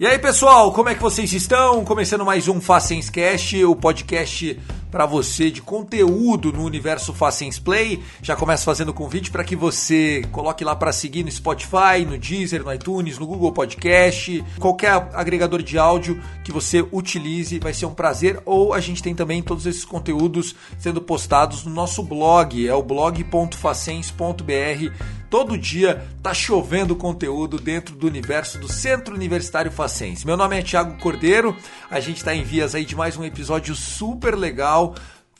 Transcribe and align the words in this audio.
E 0.00 0.06
aí, 0.06 0.18
pessoal, 0.18 0.72
como 0.72 0.88
é 0.88 0.94
que 0.94 1.02
vocês 1.02 1.30
estão? 1.34 1.84
Começando 1.84 2.24
mais 2.24 2.48
um 2.48 2.58
Facenscast, 2.58 3.62
o 3.66 3.76
podcast 3.76 4.58
para 4.90 5.04
você 5.04 5.50
de 5.50 5.60
conteúdo 5.60 6.50
no 6.50 6.64
universo 6.64 7.12
Facens 7.12 7.58
Play. 7.58 8.02
Já 8.22 8.34
começo 8.34 8.64
fazendo 8.64 8.94
convite 8.94 9.30
para 9.30 9.44
que 9.44 9.54
você 9.54 10.24
coloque 10.32 10.64
lá 10.64 10.74
para 10.74 10.90
seguir 10.90 11.22
no 11.22 11.30
Spotify, 11.30 12.06
no 12.06 12.16
Deezer, 12.16 12.64
no 12.64 12.72
iTunes, 12.72 13.18
no 13.18 13.26
Google 13.26 13.52
Podcast, 13.52 14.42
qualquer 14.58 15.10
agregador 15.12 15.62
de 15.62 15.76
áudio 15.76 16.18
que 16.42 16.50
você 16.50 16.82
utilize, 16.90 17.58
vai 17.58 17.74
ser 17.74 17.84
um 17.84 17.92
prazer. 17.92 18.40
Ou 18.46 18.72
a 18.72 18.80
gente 18.80 19.02
tem 19.02 19.14
também 19.14 19.42
todos 19.42 19.66
esses 19.66 19.84
conteúdos 19.84 20.56
sendo 20.78 21.02
postados 21.02 21.66
no 21.66 21.74
nosso 21.74 22.02
blog, 22.02 22.66
é 22.66 22.74
o 22.74 22.82
blog.facens.br 22.82 25.19
Todo 25.30 25.56
dia 25.56 26.04
tá 26.20 26.34
chovendo 26.34 26.96
conteúdo 26.96 27.56
dentro 27.56 27.94
do 27.94 28.08
universo 28.08 28.58
do 28.58 28.70
Centro 28.70 29.14
Universitário 29.14 29.70
Facense. 29.70 30.26
Meu 30.26 30.36
nome 30.36 30.58
é 30.58 30.62
Thiago 30.62 30.98
Cordeiro, 30.98 31.56
a 31.88 32.00
gente 32.00 32.16
está 32.16 32.34
em 32.34 32.42
vias 32.42 32.74
aí 32.74 32.84
de 32.84 32.96
mais 32.96 33.16
um 33.16 33.24
episódio 33.24 33.76
super 33.76 34.34
legal 34.34 34.92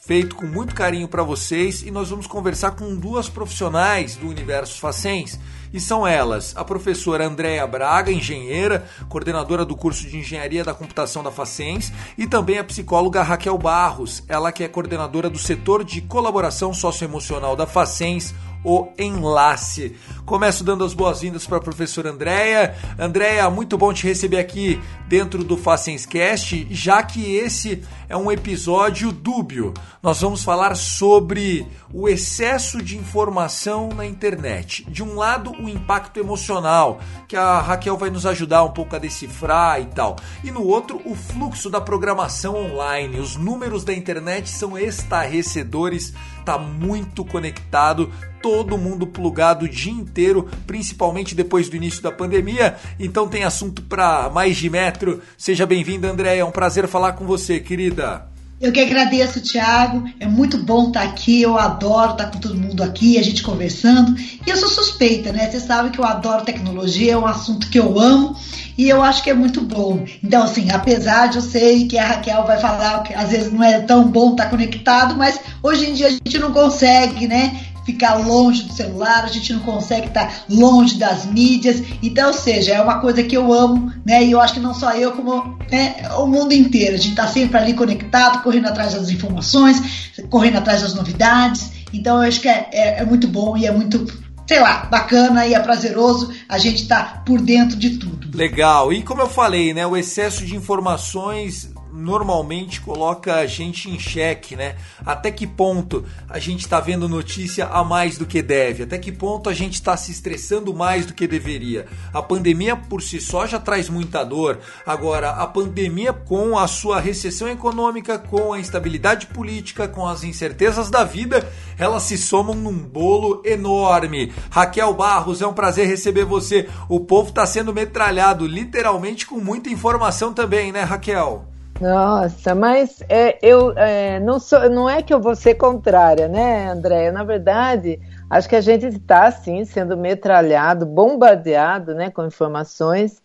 feito 0.02 0.34
com 0.34 0.46
muito 0.46 0.74
carinho 0.74 1.06
para 1.06 1.22
vocês 1.22 1.82
e 1.82 1.90
nós 1.90 2.08
vamos 2.08 2.26
conversar 2.26 2.70
com 2.70 2.96
duas 2.96 3.28
profissionais 3.28 4.16
do 4.16 4.28
universo 4.28 4.80
Facens 4.80 5.38
e 5.72 5.78
são 5.78 6.06
elas 6.06 6.56
a 6.56 6.64
professora 6.64 7.26
Andréa 7.26 7.66
Braga, 7.66 8.10
engenheira, 8.10 8.86
coordenadora 9.08 9.64
do 9.64 9.76
curso 9.76 10.08
de 10.08 10.16
Engenharia 10.16 10.64
da 10.64 10.72
Computação 10.72 11.22
da 11.22 11.30
Facens 11.30 11.92
e 12.16 12.26
também 12.26 12.58
a 12.58 12.64
psicóloga 12.64 13.22
Raquel 13.22 13.58
Barros, 13.58 14.24
ela 14.26 14.50
que 14.50 14.64
é 14.64 14.68
coordenadora 14.68 15.28
do 15.28 15.38
setor 15.38 15.84
de 15.84 16.00
colaboração 16.00 16.72
socioemocional 16.72 17.54
da 17.54 17.66
Facens 17.66 18.34
o 18.64 18.88
enlace. 18.98 19.96
Começo 20.24 20.62
dando 20.62 20.84
as 20.84 20.94
boas-vindas 20.94 21.46
para 21.46 21.58
a 21.58 21.62
professora 21.62 22.10
Andréia. 22.10 22.74
Andréia, 22.98 23.48
muito 23.50 23.76
bom 23.76 23.92
te 23.92 24.06
receber 24.06 24.38
aqui 24.38 24.80
dentro 25.08 25.42
do 25.42 25.56
Facenscast, 25.56 26.68
já 26.70 27.02
que 27.02 27.34
esse 27.34 27.82
é 28.08 28.16
um 28.16 28.30
episódio 28.30 29.10
dúbio. 29.10 29.74
Nós 30.02 30.20
vamos 30.20 30.44
falar 30.44 30.76
sobre 30.76 31.66
o 31.92 32.08
excesso 32.08 32.82
de 32.82 32.96
informação 32.96 33.88
na 33.88 34.06
internet. 34.06 34.84
De 34.88 35.02
um 35.02 35.16
lado, 35.16 35.52
o 35.52 35.68
impacto 35.68 36.18
emocional, 36.20 37.00
que 37.26 37.36
a 37.36 37.60
Raquel 37.60 37.96
vai 37.96 38.10
nos 38.10 38.24
ajudar 38.26 38.62
um 38.64 38.70
pouco 38.70 38.94
a 38.94 38.98
decifrar 38.98 39.80
e 39.80 39.86
tal. 39.86 40.16
E 40.44 40.50
no 40.50 40.64
outro, 40.64 41.00
o 41.04 41.14
fluxo 41.14 41.68
da 41.68 41.80
programação 41.80 42.54
online. 42.56 43.18
Os 43.18 43.36
números 43.36 43.84
da 43.84 43.92
internet 43.92 44.48
são 44.48 44.78
estarrecedores, 44.78 46.12
tá 46.44 46.58
muito 46.58 47.24
conectado, 47.24 48.12
todo 48.42 48.78
mundo 48.78 49.06
plugado 49.06 49.64
o 49.64 49.68
dia 49.68 49.92
inteiro, 49.92 50.48
principalmente 50.66 51.34
depois 51.34 51.68
do 51.68 51.76
início 51.76 52.02
da 52.02 52.10
pandemia. 52.10 52.76
Então 52.98 53.28
tem 53.28 53.44
assunto 53.44 53.82
para 53.82 54.28
mais 54.30 54.56
de 54.56 54.68
metro. 54.68 55.20
Seja 55.36 55.66
bem-vinda, 55.66 56.10
Andréia. 56.10 56.40
É 56.40 56.44
um 56.44 56.50
prazer 56.50 56.86
falar 56.88 57.12
com 57.12 57.26
você, 57.26 57.60
querida. 57.60 58.30
Eu 58.60 58.72
que 58.72 58.80
agradeço, 58.80 59.40
Thiago. 59.40 60.04
É 60.20 60.26
muito 60.26 60.58
bom 60.58 60.88
estar 60.88 61.02
aqui. 61.02 61.40
Eu 61.40 61.58
adoro 61.58 62.12
estar 62.12 62.26
com 62.26 62.38
todo 62.38 62.54
mundo 62.54 62.82
aqui, 62.82 63.18
a 63.18 63.22
gente 63.22 63.42
conversando. 63.42 64.14
E 64.18 64.50
eu 64.50 64.56
sou 64.56 64.68
suspeita, 64.68 65.32
né? 65.32 65.50
Você 65.50 65.60
sabe 65.60 65.88
que 65.88 65.98
eu 65.98 66.04
adoro 66.04 66.44
tecnologia, 66.44 67.14
é 67.14 67.16
um 67.16 67.26
assunto 67.26 67.70
que 67.70 67.78
eu 67.78 67.98
amo 67.98 68.36
e 68.76 68.88
eu 68.88 69.02
acho 69.02 69.22
que 69.22 69.30
é 69.30 69.34
muito 69.34 69.62
bom. 69.62 70.04
Então, 70.22 70.42
assim, 70.42 70.70
apesar 70.70 71.28
de 71.28 71.36
eu 71.36 71.42
sei 71.42 71.86
que 71.86 71.96
a 71.96 72.06
Raquel 72.06 72.44
vai 72.44 72.58
falar 72.58 73.02
que 73.02 73.14
às 73.14 73.30
vezes 73.30 73.50
não 73.50 73.64
é 73.64 73.80
tão 73.80 74.08
bom 74.08 74.32
estar 74.32 74.50
conectado, 74.50 75.16
mas 75.16 75.40
hoje 75.62 75.88
em 75.88 75.94
dia 75.94 76.08
a 76.08 76.10
gente 76.10 76.38
não 76.38 76.52
consegue, 76.52 77.26
né? 77.26 77.58
Ficar 77.92 78.14
longe 78.14 78.62
do 78.62 78.72
celular, 78.72 79.24
a 79.24 79.28
gente 79.28 79.52
não 79.52 79.60
consegue 79.60 80.06
estar 80.06 80.44
longe 80.48 80.98
das 80.98 81.26
mídias. 81.26 81.82
Então, 82.02 82.28
ou 82.28 82.34
seja, 82.34 82.74
é 82.74 82.82
uma 82.82 83.00
coisa 83.00 83.22
que 83.22 83.36
eu 83.36 83.52
amo, 83.52 83.92
né? 84.04 84.24
E 84.24 84.30
eu 84.30 84.40
acho 84.40 84.54
que 84.54 84.60
não 84.60 84.74
só 84.74 84.92
eu, 84.92 85.12
como 85.12 85.58
né, 85.70 85.96
o 86.16 86.26
mundo 86.26 86.52
inteiro. 86.52 86.94
A 86.94 86.98
gente 86.98 87.10
está 87.10 87.26
sempre 87.26 87.58
ali 87.58 87.74
conectado, 87.74 88.42
correndo 88.42 88.66
atrás 88.66 88.94
das 88.94 89.10
informações, 89.10 90.12
correndo 90.28 90.58
atrás 90.58 90.82
das 90.82 90.94
novidades. 90.94 91.70
Então, 91.92 92.22
eu 92.22 92.28
acho 92.28 92.40
que 92.40 92.48
é, 92.48 92.68
é, 92.72 93.00
é 93.00 93.04
muito 93.04 93.26
bom 93.26 93.56
e 93.56 93.66
é 93.66 93.72
muito 93.72 94.06
sei 94.46 94.58
lá, 94.58 94.88
bacana 94.90 95.46
e 95.46 95.54
é 95.54 95.60
prazeroso 95.60 96.32
a 96.48 96.58
gente 96.58 96.82
estar 96.82 97.04
tá 97.04 97.20
por 97.20 97.40
dentro 97.40 97.76
de 97.76 97.90
tudo. 97.90 98.36
Legal. 98.36 98.92
E 98.92 99.00
como 99.00 99.20
eu 99.22 99.28
falei, 99.28 99.72
né, 99.72 99.86
o 99.86 99.96
excesso 99.96 100.44
de 100.44 100.56
informações 100.56 101.72
normalmente 101.92 102.80
coloca 102.80 103.36
a 103.36 103.46
gente 103.46 103.90
em 103.90 103.98
xeque, 103.98 104.56
né? 104.56 104.76
Até 105.04 105.30
que 105.30 105.46
ponto 105.46 106.04
a 106.28 106.38
gente 106.38 106.60
está 106.60 106.80
vendo 106.80 107.08
notícia 107.08 107.66
a 107.66 107.84
mais 107.84 108.16
do 108.16 108.26
que 108.26 108.42
deve? 108.42 108.82
Até 108.82 108.98
que 108.98 109.12
ponto 109.12 109.48
a 109.48 109.54
gente 109.54 109.74
está 109.74 109.96
se 109.96 110.12
estressando 110.12 110.74
mais 110.74 111.06
do 111.06 111.14
que 111.14 111.26
deveria? 111.26 111.86
A 112.12 112.22
pandemia 112.22 112.76
por 112.76 113.02
si 113.02 113.20
só 113.20 113.46
já 113.46 113.58
traz 113.58 113.88
muita 113.88 114.24
dor. 114.24 114.58
Agora, 114.86 115.30
a 115.30 115.46
pandemia 115.46 116.12
com 116.12 116.58
a 116.58 116.66
sua 116.66 117.00
recessão 117.00 117.48
econômica, 117.48 118.18
com 118.18 118.52
a 118.52 118.60
instabilidade 118.60 119.26
política, 119.26 119.88
com 119.88 120.06
as 120.06 120.24
incertezas 120.24 120.90
da 120.90 121.04
vida, 121.04 121.48
elas 121.78 122.04
se 122.04 122.16
somam 122.16 122.54
num 122.54 122.78
bolo 122.78 123.42
enorme. 123.44 124.32
Raquel 124.50 124.94
Barros, 124.94 125.42
é 125.42 125.46
um 125.46 125.54
prazer 125.54 125.86
receber 125.86 126.24
você. 126.24 126.68
O 126.88 127.00
povo 127.00 127.30
está 127.30 127.46
sendo 127.46 127.74
metralhado, 127.74 128.46
literalmente 128.46 129.26
com 129.26 129.36
muita 129.38 129.70
informação 129.70 130.32
também, 130.32 130.72
né, 130.72 130.82
Raquel? 130.82 131.49
Nossa, 131.80 132.54
mas 132.54 133.02
é, 133.08 133.38
eu 133.40 133.72
é, 133.76 134.20
não, 134.20 134.38
sou, 134.38 134.68
não 134.68 134.88
é 134.88 135.02
que 135.02 135.14
eu 135.14 135.20
vou 135.20 135.34
ser 135.34 135.54
contrária, 135.54 136.28
né, 136.28 136.68
Andréia? 136.68 137.10
Na 137.10 137.24
verdade, 137.24 137.98
acho 138.28 138.46
que 138.46 138.56
a 138.56 138.60
gente 138.60 138.86
está, 138.86 139.30
sim, 139.30 139.64
sendo 139.64 139.96
metralhado, 139.96 140.84
bombardeado 140.84 141.94
né, 141.94 142.10
com 142.10 142.26
informações. 142.26 143.22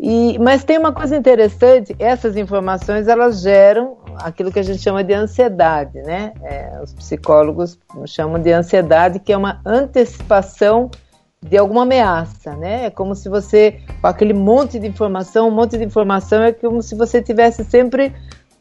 E, 0.00 0.36
mas 0.40 0.64
tem 0.64 0.78
uma 0.78 0.92
coisa 0.92 1.16
interessante, 1.16 1.94
essas 1.96 2.36
informações 2.36 3.06
elas 3.06 3.40
geram 3.40 3.98
aquilo 4.16 4.50
que 4.50 4.58
a 4.58 4.64
gente 4.64 4.82
chama 4.82 5.04
de 5.04 5.14
ansiedade, 5.14 6.02
né? 6.02 6.32
É, 6.42 6.80
os 6.82 6.92
psicólogos 6.92 7.78
chamam 8.06 8.40
de 8.42 8.50
ansiedade, 8.50 9.20
que 9.20 9.32
é 9.32 9.36
uma 9.36 9.60
antecipação 9.64 10.90
de 11.42 11.56
alguma 11.58 11.82
ameaça, 11.82 12.54
né? 12.54 12.86
É 12.86 12.90
como 12.90 13.14
se 13.14 13.28
você, 13.28 13.80
com 14.00 14.06
aquele 14.06 14.32
monte 14.32 14.78
de 14.78 14.86
informação, 14.86 15.48
um 15.48 15.50
monte 15.50 15.76
de 15.76 15.84
informação, 15.84 16.42
é 16.42 16.52
como 16.52 16.80
se 16.80 16.94
você 16.94 17.20
tivesse 17.20 17.64
sempre, 17.64 18.14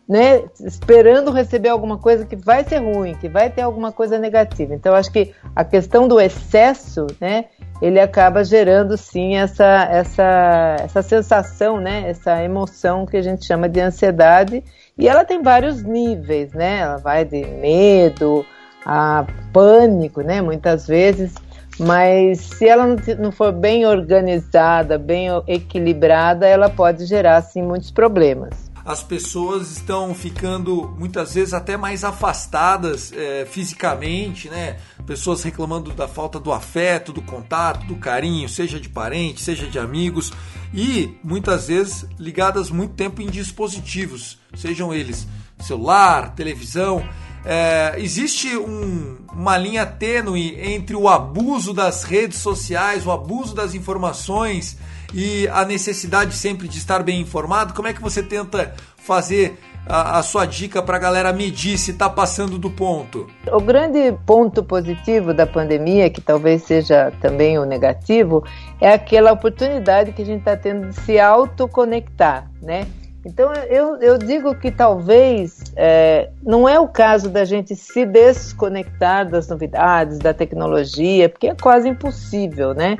né, 0.09 0.43
esperando 0.59 1.31
receber 1.31 1.69
alguma 1.69 1.97
coisa 1.97 2.25
que 2.25 2.35
vai 2.35 2.63
ser 2.63 2.79
ruim, 2.79 3.13
que 3.15 3.29
vai 3.29 3.49
ter 3.49 3.61
alguma 3.61 3.91
coisa 3.91 4.17
negativa. 4.17 4.73
Então, 4.73 4.95
acho 4.95 5.11
que 5.11 5.33
a 5.55 5.63
questão 5.63 6.07
do 6.07 6.19
excesso, 6.19 7.05
né, 7.19 7.45
ele 7.81 7.99
acaba 7.99 8.43
gerando 8.43 8.97
sim 8.97 9.35
essa, 9.35 9.87
essa, 9.89 10.77
essa 10.79 11.01
sensação, 11.03 11.79
né, 11.79 12.09
essa 12.09 12.43
emoção 12.43 13.05
que 13.05 13.17
a 13.17 13.21
gente 13.21 13.45
chama 13.45 13.69
de 13.69 13.79
ansiedade. 13.79 14.63
E 14.97 15.07
ela 15.07 15.23
tem 15.23 15.41
vários 15.41 15.81
níveis, 15.81 16.51
né? 16.53 16.79
Ela 16.79 16.97
vai 16.97 17.25
de 17.25 17.43
medo 17.43 18.45
a 18.85 19.25
pânico, 19.51 20.21
né? 20.21 20.41
Muitas 20.41 20.85
vezes. 20.87 21.33
Mas 21.81 22.39
se 22.39 22.67
ela 22.67 22.95
não 23.17 23.31
for 23.31 23.51
bem 23.51 23.85
organizada, 23.85 24.97
bem 24.97 25.27
equilibrada, 25.47 26.47
ela 26.47 26.69
pode 26.69 27.05
gerar 27.05 27.41
sim 27.41 27.63
muitos 27.63 27.89
problemas 27.89 28.71
as 28.85 29.03
pessoas 29.03 29.71
estão 29.71 30.13
ficando 30.13 30.93
muitas 30.97 31.35
vezes 31.35 31.53
até 31.53 31.77
mais 31.77 32.03
afastadas 32.03 33.11
é, 33.13 33.45
fisicamente, 33.45 34.49
né? 34.49 34.77
Pessoas 35.05 35.43
reclamando 35.43 35.91
da 35.91 36.07
falta 36.07 36.39
do 36.39 36.51
afeto, 36.51 37.13
do 37.13 37.21
contato, 37.21 37.85
do 37.85 37.95
carinho, 37.95 38.49
seja 38.49 38.79
de 38.79 38.89
parente, 38.89 39.41
seja 39.41 39.67
de 39.67 39.77
amigos, 39.77 40.31
e 40.73 41.15
muitas 41.23 41.67
vezes 41.67 42.05
ligadas 42.19 42.69
muito 42.69 42.93
tempo 42.93 43.21
em 43.21 43.27
dispositivos, 43.27 44.39
sejam 44.55 44.93
eles 44.93 45.27
celular, 45.59 46.33
televisão. 46.33 47.07
É, 47.43 47.95
existe 47.97 48.55
um, 48.55 49.17
uma 49.33 49.57
linha 49.57 49.85
tênue 49.85 50.59
entre 50.61 50.95
o 50.95 51.09
abuso 51.09 51.73
das 51.73 52.03
redes 52.03 52.39
sociais, 52.39 53.05
o 53.05 53.11
abuso 53.11 53.55
das 53.55 53.73
informações 53.73 54.77
e 55.13 55.47
a 55.47 55.65
necessidade 55.65 56.35
sempre 56.35 56.67
de 56.67 56.77
estar 56.77 57.03
bem 57.03 57.19
informado. 57.19 57.73
Como 57.73 57.87
é 57.87 57.93
que 57.93 58.01
você 58.01 58.21
tenta 58.21 58.73
fazer 58.95 59.57
a, 59.87 60.19
a 60.19 60.23
sua 60.23 60.45
dica 60.45 60.81
para 60.81 60.97
a 60.97 60.99
galera 60.99 61.33
medir 61.33 61.77
se 61.77 61.91
está 61.91 62.09
passando 62.09 62.57
do 62.57 62.69
ponto? 62.69 63.27
O 63.51 63.59
grande 63.59 64.13
ponto 64.25 64.63
positivo 64.63 65.33
da 65.33 65.47
pandemia, 65.47 66.09
que 66.09 66.21
talvez 66.21 66.63
seja 66.63 67.11
também 67.19 67.57
o 67.57 67.65
negativo, 67.65 68.43
é 68.79 68.93
aquela 68.93 69.31
oportunidade 69.31 70.11
que 70.11 70.21
a 70.21 70.25
gente 70.25 70.39
está 70.39 70.55
tendo 70.55 70.89
de 70.89 70.95
se 71.01 71.19
autoconectar, 71.19 72.49
né? 72.61 72.87
Então 73.25 73.53
eu, 73.53 73.97
eu 73.97 74.17
digo 74.17 74.55
que 74.55 74.71
talvez 74.71 75.63
é, 75.75 76.29
não 76.43 76.67
é 76.67 76.79
o 76.79 76.87
caso 76.87 77.29
da 77.29 77.45
gente 77.45 77.75
se 77.75 78.05
desconectar 78.05 79.29
das 79.29 79.47
novidades, 79.47 80.17
da 80.17 80.33
tecnologia, 80.33 81.29
porque 81.29 81.47
é 81.47 81.55
quase 81.55 81.87
impossível, 81.87 82.73
né? 82.73 82.97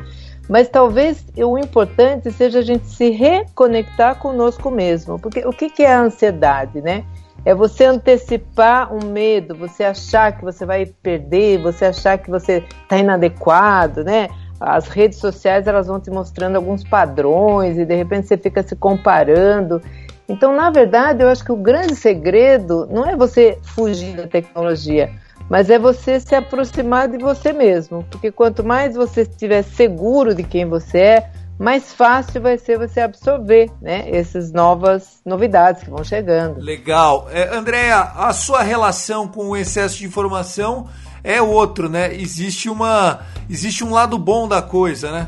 Mas 0.48 0.68
talvez 0.68 1.26
o 1.38 1.58
importante 1.58 2.32
seja 2.32 2.60
a 2.60 2.62
gente 2.62 2.86
se 2.86 3.10
reconectar 3.10 4.16
conosco 4.16 4.70
mesmo. 4.70 5.18
Porque 5.18 5.40
o 5.46 5.52
que, 5.52 5.70
que 5.70 5.84
é 5.84 5.94
a 5.94 6.02
ansiedade, 6.02 6.82
né? 6.82 7.06
É 7.44 7.56
você 7.56 7.86
antecipar 7.86 8.94
um 8.94 9.12
medo, 9.12 9.56
você 9.56 9.84
achar 9.84 10.38
que 10.38 10.44
você 10.44 10.66
vai 10.66 10.86
perder, 10.86 11.62
você 11.62 11.86
achar 11.86 12.18
que 12.18 12.30
você 12.30 12.64
está 12.84 12.98
inadequado, 12.98 14.04
né? 14.04 14.28
As 14.62 14.88
redes 14.88 15.18
sociais 15.18 15.66
elas 15.66 15.88
vão 15.88 16.00
te 16.00 16.12
mostrando 16.12 16.56
alguns 16.56 16.84
padrões 16.84 17.80
e 17.80 17.86
de 17.86 17.96
repente 17.96 18.28
você 18.28 18.38
fica 18.38 18.62
se 18.62 18.76
comparando. 18.76 19.82
Então, 20.30 20.56
na 20.56 20.70
verdade, 20.70 21.24
eu 21.24 21.30
acho 21.30 21.44
que 21.44 21.52
o 21.52 21.58
grande 21.58 21.96
segredo 21.96 22.88
não 22.90 23.06
é 23.06 23.16
você 23.16 23.58
fugir 23.64 24.16
da 24.16 24.28
tecnologia, 24.28 25.10
mas 25.50 25.70
é 25.70 25.80
você 25.80 26.20
se 26.20 26.36
aproximar 26.36 27.08
de 27.08 27.18
você 27.18 27.52
mesmo. 27.52 28.06
Porque 28.10 28.32
quanto 28.32 28.64
mais 28.64 28.96
você 28.96 29.24
estiver 29.24 29.64
seguro 29.64 30.36
de 30.36 30.44
quem 30.44 30.66
você 30.66 31.00
é, 31.00 31.30
mais 31.58 31.92
fácil 31.92 32.42
vai 32.42 32.58
ser 32.58 32.78
você 32.78 33.02
absorver 33.02 33.70
né, 33.82 34.06
essas 34.10 34.52
novas 34.52 35.22
novidades 35.26 35.84
que 35.84 35.90
vão 35.90 36.04
chegando. 36.04 36.60
Legal. 36.60 37.28
É, 37.32 37.56
Andréa, 37.56 38.00
a 38.00 38.32
sua 38.32 38.62
relação 38.62 39.28
com 39.28 39.50
o 39.50 39.58
excesso 39.58 39.98
de 39.98 40.06
informação 40.06 40.88
é 41.24 41.42
outro, 41.42 41.90
né? 41.90 42.16
Existe, 42.16 42.70
uma, 42.70 43.20
existe 43.50 43.84
um 43.84 43.92
lado 43.92 44.18
bom 44.18 44.48
da 44.48 44.62
coisa, 44.62 45.12
né? 45.12 45.28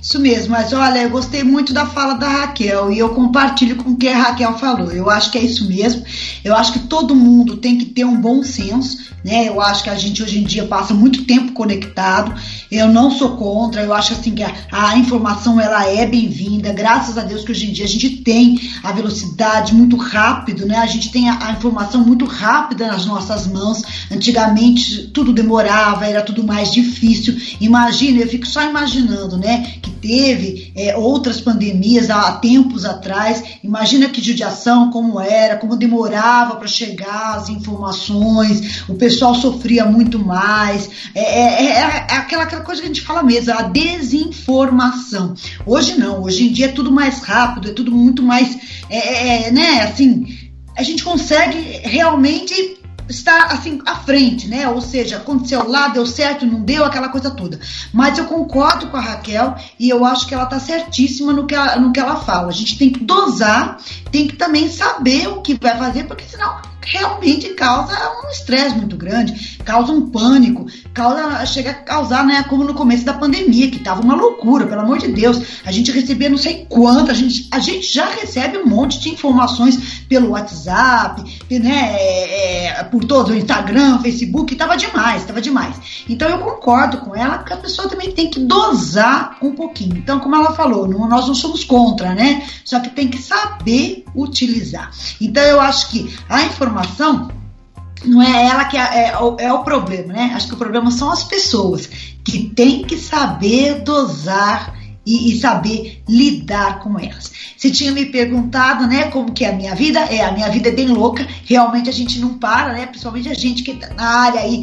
Isso 0.00 0.20
mesmo, 0.20 0.52
mas 0.52 0.72
olha, 0.72 1.02
eu 1.02 1.10
gostei 1.10 1.42
muito 1.42 1.72
da 1.72 1.84
fala 1.84 2.14
da 2.14 2.28
Raquel 2.28 2.90
e 2.90 2.98
eu 2.98 3.10
compartilho 3.10 3.76
com 3.76 3.90
o 3.90 3.96
que 3.96 4.08
a 4.08 4.16
Raquel 4.16 4.56
falou. 4.56 4.90
Eu 4.92 5.10
acho 5.10 5.30
que 5.30 5.38
é 5.38 5.42
isso 5.42 5.68
mesmo. 5.68 6.04
Eu 6.44 6.54
acho 6.54 6.72
que 6.72 6.78
todo 6.80 7.14
mundo 7.14 7.56
tem 7.56 7.76
que 7.76 7.86
ter 7.86 8.04
um 8.04 8.20
bom 8.20 8.42
senso 8.42 9.08
né? 9.24 9.48
Eu 9.48 9.60
acho 9.60 9.82
que 9.82 9.90
a 9.90 9.94
gente 9.94 10.22
hoje 10.22 10.38
em 10.38 10.44
dia 10.44 10.64
passa 10.64 10.94
muito 10.94 11.24
tempo 11.24 11.52
conectado. 11.52 12.34
Eu 12.70 12.88
não 12.88 13.10
sou 13.10 13.36
contra. 13.36 13.82
Eu 13.82 13.92
acho 13.92 14.12
assim 14.12 14.34
que 14.34 14.42
a, 14.42 14.52
a 14.70 14.96
informação 14.96 15.60
ela 15.60 15.86
é 15.86 16.06
bem-vinda. 16.06 16.72
Graças 16.72 17.18
a 17.18 17.22
Deus 17.22 17.44
que 17.44 17.52
hoje 17.52 17.68
em 17.68 17.72
dia 17.72 17.84
a 17.84 17.88
gente 17.88 18.18
tem 18.18 18.58
a 18.82 18.92
velocidade 18.92 19.74
muito 19.74 19.96
rápido, 19.96 20.66
né? 20.66 20.78
A 20.78 20.86
gente 20.86 21.10
tem 21.10 21.28
a, 21.28 21.48
a 21.48 21.52
informação 21.52 22.02
muito 22.04 22.24
rápida 22.24 22.86
nas 22.86 23.06
nossas 23.06 23.46
mãos. 23.46 23.82
Antigamente 24.10 25.08
tudo 25.08 25.32
demorava, 25.32 26.06
era 26.06 26.22
tudo 26.22 26.44
mais 26.44 26.72
difícil. 26.72 27.36
Imagina, 27.60 28.20
eu 28.20 28.28
fico 28.28 28.46
só 28.46 28.62
imaginando, 28.62 29.36
né? 29.36 29.74
Que 29.82 29.90
teve 29.90 30.72
é, 30.76 30.96
outras 30.96 31.40
pandemias 31.40 32.10
há 32.10 32.32
tempos 32.32 32.84
atrás. 32.84 33.42
Imagina 33.62 34.08
que 34.08 34.22
judiação 34.22 34.90
como 34.90 35.20
era, 35.20 35.56
como 35.56 35.76
demorava 35.76 36.56
para 36.56 36.68
chegar 36.68 37.36
as 37.36 37.48
informações. 37.48 38.82
O 38.88 38.94
pessoal 39.08 39.34
sofria 39.34 39.86
muito 39.86 40.18
mais. 40.18 40.90
É, 41.14 41.20
é, 41.20 41.64
é, 41.64 41.70
é, 41.70 41.82
aquela, 42.16 42.42
aquela 42.42 42.62
coisa 42.62 42.80
que 42.80 42.86
a 42.86 42.92
gente 42.92 43.00
fala 43.00 43.22
mesmo, 43.22 43.52
a 43.52 43.62
desinformação. 43.62 45.34
Hoje 45.64 45.98
não, 45.98 46.22
hoje 46.22 46.46
em 46.46 46.52
dia 46.52 46.66
é 46.66 46.72
tudo 46.72 46.92
mais 46.92 47.22
rápido, 47.22 47.70
é 47.70 47.72
tudo 47.72 47.90
muito 47.90 48.22
mais, 48.22 48.56
é, 48.90 48.96
é, 48.96 49.46
é 49.46 49.50
né, 49.50 49.80
assim, 49.80 50.50
a 50.76 50.82
gente 50.82 51.02
consegue 51.02 51.58
realmente 51.82 52.76
estar 53.08 53.46
assim 53.46 53.80
à 53.86 53.94
frente, 53.94 54.46
né? 54.46 54.68
Ou 54.68 54.82
seja, 54.82 55.16
aconteceu 55.16 55.66
lá, 55.66 55.88
deu 55.88 56.04
certo, 56.04 56.44
não 56.44 56.60
deu, 56.60 56.84
aquela 56.84 57.08
coisa 57.08 57.30
toda. 57.30 57.58
Mas 57.90 58.18
eu 58.18 58.26
concordo 58.26 58.88
com 58.88 58.98
a 58.98 59.00
Raquel 59.00 59.54
e 59.78 59.88
eu 59.88 60.04
acho 60.04 60.26
que 60.26 60.34
ela 60.34 60.44
está 60.44 60.60
certíssima 60.60 61.32
no 61.32 61.46
que 61.46 61.54
ela, 61.54 61.76
no 61.76 61.92
que 61.92 62.00
ela 62.00 62.16
fala. 62.16 62.48
A 62.48 62.52
gente 62.52 62.76
tem 62.76 62.90
que 62.90 63.02
dosar, 63.02 63.78
tem 64.12 64.28
que 64.28 64.36
também 64.36 64.68
saber 64.68 65.28
o 65.28 65.40
que 65.40 65.54
vai 65.54 65.78
fazer, 65.78 66.04
porque 66.04 66.24
senão 66.24 66.60
realmente 66.82 67.48
causa 67.50 67.94
um 68.28 68.30
estresse 68.30 68.76
muito 68.76 68.96
grande, 68.96 69.58
causa 69.64 69.92
um 69.92 70.10
pânico, 70.10 70.66
causa, 70.92 71.44
chega 71.46 71.70
a 71.70 71.74
causar, 71.74 72.24
né, 72.24 72.44
como 72.44 72.62
no 72.62 72.74
começo 72.74 73.04
da 73.04 73.14
pandemia, 73.14 73.70
que 73.70 73.78
tava 73.78 74.02
uma 74.02 74.14
loucura, 74.14 74.66
pelo 74.66 74.82
amor 74.82 74.98
de 74.98 75.08
Deus. 75.08 75.40
A 75.64 75.72
gente 75.72 75.90
recebia 75.90 76.28
não 76.28 76.36
sei 76.36 76.66
quanto, 76.68 77.10
a 77.10 77.14
gente, 77.14 77.48
a 77.50 77.58
gente 77.58 77.92
já 77.92 78.06
recebe 78.06 78.58
um 78.58 78.66
monte 78.66 79.00
de 79.00 79.08
informações 79.08 80.04
pelo 80.08 80.30
WhatsApp, 80.30 81.22
né, 81.50 81.96
é, 81.98 82.66
é, 82.66 82.84
por 82.84 83.04
todo 83.04 83.30
o 83.30 83.34
Instagram, 83.34 83.98
Facebook, 84.00 84.54
tava 84.54 84.76
demais, 84.76 85.24
tava 85.24 85.40
demais. 85.40 85.76
Então 86.08 86.28
eu 86.28 86.38
concordo 86.38 86.98
com 86.98 87.16
ela 87.16 87.38
que 87.38 87.52
a 87.52 87.56
pessoa 87.56 87.88
também 87.88 88.12
tem 88.12 88.30
que 88.30 88.40
dosar 88.40 89.38
um 89.42 89.52
pouquinho. 89.52 89.96
Então, 89.96 90.20
como 90.20 90.36
ela 90.36 90.52
falou, 90.52 90.86
não, 90.86 91.08
nós 91.08 91.26
não 91.26 91.34
somos 91.34 91.64
contra, 91.64 92.14
né? 92.14 92.46
Só 92.64 92.78
que 92.80 92.90
tem 92.90 93.08
que 93.08 93.18
saber 93.18 94.04
utilizar. 94.14 94.90
Então 95.20 95.42
eu 95.42 95.60
acho 95.60 95.90
que 95.90 96.14
a 96.28 96.42
informação 96.42 97.28
não 98.04 98.22
é 98.22 98.46
ela 98.46 98.64
que 98.64 98.76
é, 98.76 98.80
é, 98.80 99.12
é, 99.38 99.52
o 99.52 99.64
problema, 99.64 100.12
né? 100.12 100.32
Acho 100.34 100.48
que 100.48 100.54
o 100.54 100.58
problema 100.58 100.90
são 100.90 101.10
as 101.10 101.24
pessoas 101.24 101.88
que 102.24 102.50
têm 102.50 102.82
que 102.82 102.96
saber 102.96 103.82
dosar 103.82 104.76
e, 105.04 105.32
e, 105.32 105.40
saber 105.40 106.02
lidar 106.08 106.80
com 106.80 106.98
elas. 106.98 107.32
Você 107.56 107.70
tinha 107.70 107.90
me 107.90 108.06
perguntado, 108.06 108.86
né, 108.86 109.04
como 109.04 109.32
que 109.32 109.44
é 109.44 109.48
a 109.48 109.56
minha 109.56 109.74
vida? 109.74 110.00
É, 110.00 110.22
a 110.22 110.32
minha 110.32 110.50
vida 110.50 110.68
é 110.68 110.72
bem 110.72 110.88
louca. 110.88 111.26
Realmente 111.46 111.88
a 111.88 111.92
gente 111.92 112.18
não 112.18 112.34
para, 112.34 112.72
né? 112.74 112.86
Principalmente 112.86 113.28
a 113.28 113.34
gente 113.34 113.62
que 113.62 113.74
tá 113.74 113.92
na 113.94 114.06
área 114.06 114.40
aí 114.40 114.62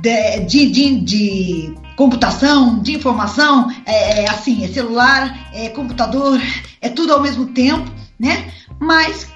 de, 0.00 0.40
de, 0.40 0.70
de, 0.70 1.00
de 1.00 1.74
computação, 1.94 2.80
de 2.80 2.94
informação, 2.94 3.70
é, 3.86 4.24
é 4.24 4.30
assim, 4.30 4.64
é 4.64 4.68
celular, 4.68 5.48
é 5.52 5.68
computador, 5.68 6.40
é 6.80 6.88
tudo 6.88 7.12
ao 7.12 7.20
mesmo 7.20 7.46
tempo, 7.46 7.90
né? 8.18 8.50
Mas 8.78 9.28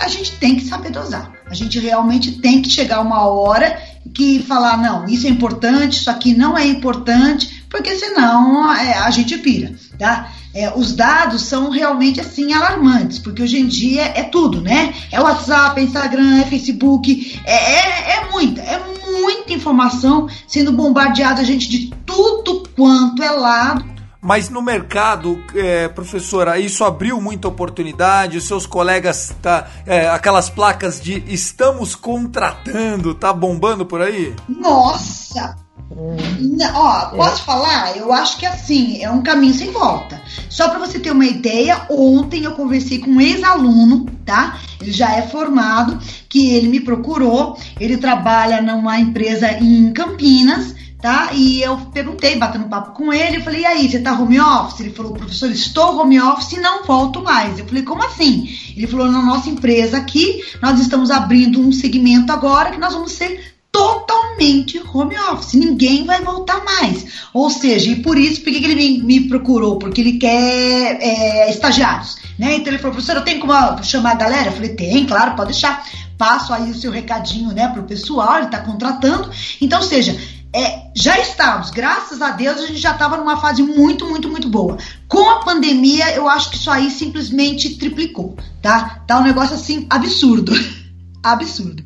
a 0.00 0.08
gente 0.08 0.32
tem 0.38 0.56
que 0.56 0.64
saber 0.64 0.90
dosar. 0.90 1.35
A 1.48 1.54
gente 1.54 1.78
realmente 1.78 2.32
tem 2.40 2.60
que 2.60 2.68
chegar 2.68 3.00
uma 3.00 3.26
hora 3.28 3.80
que 4.12 4.42
falar, 4.42 4.76
não, 4.78 5.04
isso 5.06 5.26
é 5.26 5.30
importante, 5.30 6.00
isso 6.00 6.10
aqui 6.10 6.34
não 6.34 6.56
é 6.56 6.66
importante, 6.66 7.64
porque 7.68 7.94
senão 7.96 8.72
é, 8.74 8.98
a 8.98 9.10
gente 9.10 9.36
pira, 9.38 9.74
tá? 9.98 10.32
É, 10.54 10.72
os 10.74 10.94
dados 10.94 11.42
são 11.42 11.68
realmente 11.70 12.20
assim 12.20 12.52
alarmantes, 12.52 13.18
porque 13.18 13.42
hoje 13.42 13.58
em 13.58 13.66
dia 13.66 14.04
é 14.14 14.22
tudo, 14.22 14.62
né? 14.62 14.94
É 15.12 15.20
WhatsApp, 15.20 15.78
é 15.78 15.84
Instagram, 15.84 16.40
é 16.40 16.44
Facebook, 16.46 17.40
é, 17.44 17.54
é, 17.54 18.10
é 18.16 18.30
muita, 18.30 18.62
é 18.62 18.80
muita 19.20 19.52
informação 19.52 20.28
sendo 20.48 20.72
bombardeada 20.72 21.42
a 21.42 21.44
gente 21.44 21.68
de 21.68 21.92
tudo 22.06 22.66
quanto 22.74 23.22
é 23.22 23.30
lado 23.30 23.95
mas 24.26 24.50
no 24.50 24.60
mercado, 24.60 25.40
é, 25.54 25.86
professora, 25.86 26.58
isso 26.58 26.82
abriu 26.82 27.20
muita 27.20 27.46
oportunidade. 27.46 28.36
Os 28.36 28.44
seus 28.44 28.66
colegas, 28.66 29.32
tá, 29.40 29.68
é, 29.86 30.08
aquelas 30.08 30.50
placas 30.50 31.00
de 31.00 31.22
estamos 31.28 31.94
contratando, 31.94 33.14
tá 33.14 33.32
bombando 33.32 33.86
por 33.86 34.02
aí? 34.02 34.34
Nossa! 34.48 35.54
Hum. 35.92 36.58
Ó, 36.74 37.06
posso 37.10 37.42
é. 37.42 37.44
falar? 37.44 37.96
Eu 37.96 38.12
acho 38.12 38.36
que 38.38 38.44
assim, 38.44 39.00
é 39.00 39.08
um 39.08 39.22
caminho 39.22 39.54
sem 39.54 39.70
volta. 39.70 40.20
Só 40.50 40.68
para 40.70 40.80
você 40.80 40.98
ter 40.98 41.12
uma 41.12 41.24
ideia, 41.24 41.86
ontem 41.88 42.42
eu 42.42 42.52
conversei 42.52 42.98
com 42.98 43.10
um 43.12 43.20
ex-aluno, 43.20 44.06
tá? 44.24 44.58
Ele 44.80 44.90
já 44.90 45.14
é 45.14 45.22
formado, 45.22 46.00
que 46.28 46.52
ele 46.52 46.66
me 46.66 46.80
procurou. 46.80 47.56
Ele 47.78 47.96
trabalha 47.96 48.60
numa 48.60 48.98
empresa 48.98 49.52
em 49.52 49.92
Campinas 49.92 50.74
tá? 51.06 51.30
E 51.32 51.62
eu 51.62 51.76
perguntei, 51.92 52.34
batendo 52.34 52.68
papo 52.68 52.90
com 52.90 53.12
ele, 53.12 53.36
eu 53.36 53.42
falei, 53.42 53.60
e 53.60 53.64
aí, 53.66 53.88
você 53.88 54.00
tá 54.00 54.12
home 54.12 54.40
office? 54.40 54.80
Ele 54.80 54.90
falou, 54.90 55.12
professor, 55.12 55.48
estou 55.52 56.00
home 56.00 56.20
office 56.20 56.54
e 56.54 56.60
não 56.60 56.82
volto 56.82 57.22
mais. 57.22 57.60
Eu 57.60 57.64
falei, 57.64 57.84
como 57.84 58.04
assim? 58.04 58.48
Ele 58.76 58.88
falou, 58.88 59.06
na 59.06 59.22
nossa 59.22 59.48
empresa 59.48 59.98
aqui, 59.98 60.42
nós 60.60 60.80
estamos 60.80 61.12
abrindo 61.12 61.60
um 61.60 61.70
segmento 61.70 62.32
agora 62.32 62.72
que 62.72 62.80
nós 62.80 62.92
vamos 62.92 63.12
ser 63.12 63.54
totalmente 63.70 64.82
home 64.92 65.16
office, 65.16 65.54
ninguém 65.54 66.04
vai 66.04 66.22
voltar 66.22 66.64
mais. 66.64 67.06
Ou 67.32 67.50
seja, 67.50 67.88
e 67.88 68.02
por 68.02 68.18
isso, 68.18 68.40
por 68.40 68.52
que 68.52 68.64
ele 68.64 69.00
me, 69.00 69.28
procurou? 69.28 69.78
Porque 69.78 70.00
ele 70.00 70.18
quer 70.18 70.98
é, 71.00 71.50
estagiários, 71.50 72.16
né? 72.36 72.56
Então 72.56 72.72
ele 72.72 72.78
falou, 72.78 72.94
professor, 72.94 73.16
eu 73.18 73.24
tenho 73.24 73.38
como 73.38 73.52
chamar 73.84 74.12
a 74.12 74.16
galera? 74.16 74.48
Eu 74.48 74.54
falei, 74.54 74.70
tem, 74.70 75.06
claro, 75.06 75.36
pode 75.36 75.52
deixar. 75.52 75.86
Passo 76.18 76.54
aí 76.54 76.70
o 76.70 76.74
seu 76.74 76.90
recadinho, 76.90 77.52
né, 77.52 77.68
pro 77.68 77.82
pessoal, 77.82 78.38
ele 78.38 78.46
tá 78.46 78.58
contratando. 78.60 79.30
Então, 79.60 79.82
seja, 79.82 80.18
é, 80.56 80.90
já 80.96 81.20
estávamos, 81.20 81.68
graças 81.68 82.22
a 82.22 82.30
Deus, 82.30 82.58
a 82.58 82.66
gente 82.66 82.80
já 82.80 82.92
estava 82.92 83.18
numa 83.18 83.36
fase 83.36 83.62
muito, 83.62 84.06
muito, 84.08 84.30
muito 84.30 84.48
boa. 84.48 84.78
Com 85.06 85.28
a 85.28 85.44
pandemia, 85.44 86.14
eu 86.14 86.26
acho 86.26 86.48
que 86.48 86.56
isso 86.56 86.70
aí 86.70 86.90
simplesmente 86.90 87.76
triplicou, 87.76 88.38
tá? 88.62 89.02
Tá 89.06 89.18
um 89.18 89.22
negócio 89.22 89.54
assim 89.54 89.86
absurdo. 89.90 90.52
absurdo. 91.22 91.84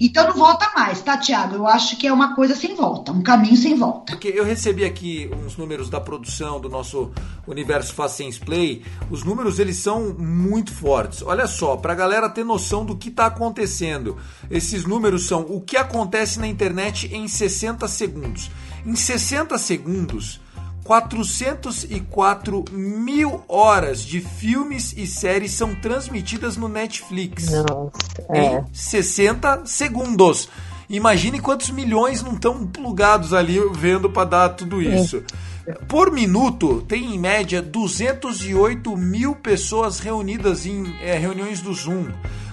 Então 0.00 0.28
não 0.28 0.34
volta 0.34 0.72
mais, 0.74 1.02
tá, 1.02 1.18
Tiago? 1.18 1.56
Eu 1.56 1.66
acho 1.66 1.98
que 1.98 2.06
é 2.06 2.12
uma 2.12 2.34
coisa 2.34 2.56
sem 2.56 2.74
volta, 2.74 3.12
um 3.12 3.20
caminho 3.22 3.56
sem 3.56 3.76
volta. 3.76 4.12
Porque 4.12 4.28
eu 4.28 4.44
recebi 4.44 4.82
aqui 4.82 5.30
uns 5.44 5.58
números 5.58 5.90
da 5.90 6.00
produção 6.00 6.58
do 6.58 6.70
nosso 6.70 7.10
Universo 7.46 7.92
Facens 7.92 8.38
Play. 8.38 8.82
Os 9.10 9.22
números 9.24 9.58
eles 9.58 9.76
são 9.76 10.14
muito 10.18 10.72
fortes. 10.72 11.20
Olha 11.20 11.46
só, 11.46 11.76
pra 11.76 11.94
galera 11.94 12.30
ter 12.30 12.44
noção 12.44 12.82
do 12.82 12.96
que 12.96 13.10
tá 13.10 13.26
acontecendo. 13.26 14.16
Esses 14.50 14.86
números 14.86 15.26
são 15.26 15.42
o 15.42 15.60
que 15.60 15.76
acontece 15.76 16.40
na 16.40 16.46
internet 16.46 17.14
em 17.14 17.28
60 17.28 17.86
segundos. 17.86 18.50
Em 18.86 18.96
60 18.96 19.58
segundos, 19.58 20.40
404 20.90 22.64
mil 22.72 23.44
horas 23.46 24.02
de 24.02 24.20
filmes 24.20 24.92
e 24.96 25.06
séries 25.06 25.52
são 25.52 25.72
transmitidas 25.72 26.56
no 26.56 26.68
Netflix. 26.68 27.46
Nossa, 27.48 27.92
em 28.34 28.56
é. 28.56 28.64
60 28.72 29.66
segundos. 29.66 30.48
Imagine 30.88 31.38
quantos 31.38 31.70
milhões 31.70 32.24
não 32.24 32.32
estão 32.32 32.66
plugados 32.66 33.32
ali 33.32 33.60
vendo 33.72 34.10
para 34.10 34.24
dar 34.24 34.48
tudo 34.48 34.82
isso. 34.82 35.22
Por 35.86 36.10
minuto, 36.10 36.82
tem 36.88 37.14
em 37.14 37.18
média 37.20 37.62
208 37.62 38.96
mil 38.96 39.36
pessoas 39.36 40.00
reunidas 40.00 40.66
em 40.66 40.92
é, 41.00 41.16
reuniões 41.16 41.60
do 41.60 41.72
Zoom. 41.72 42.08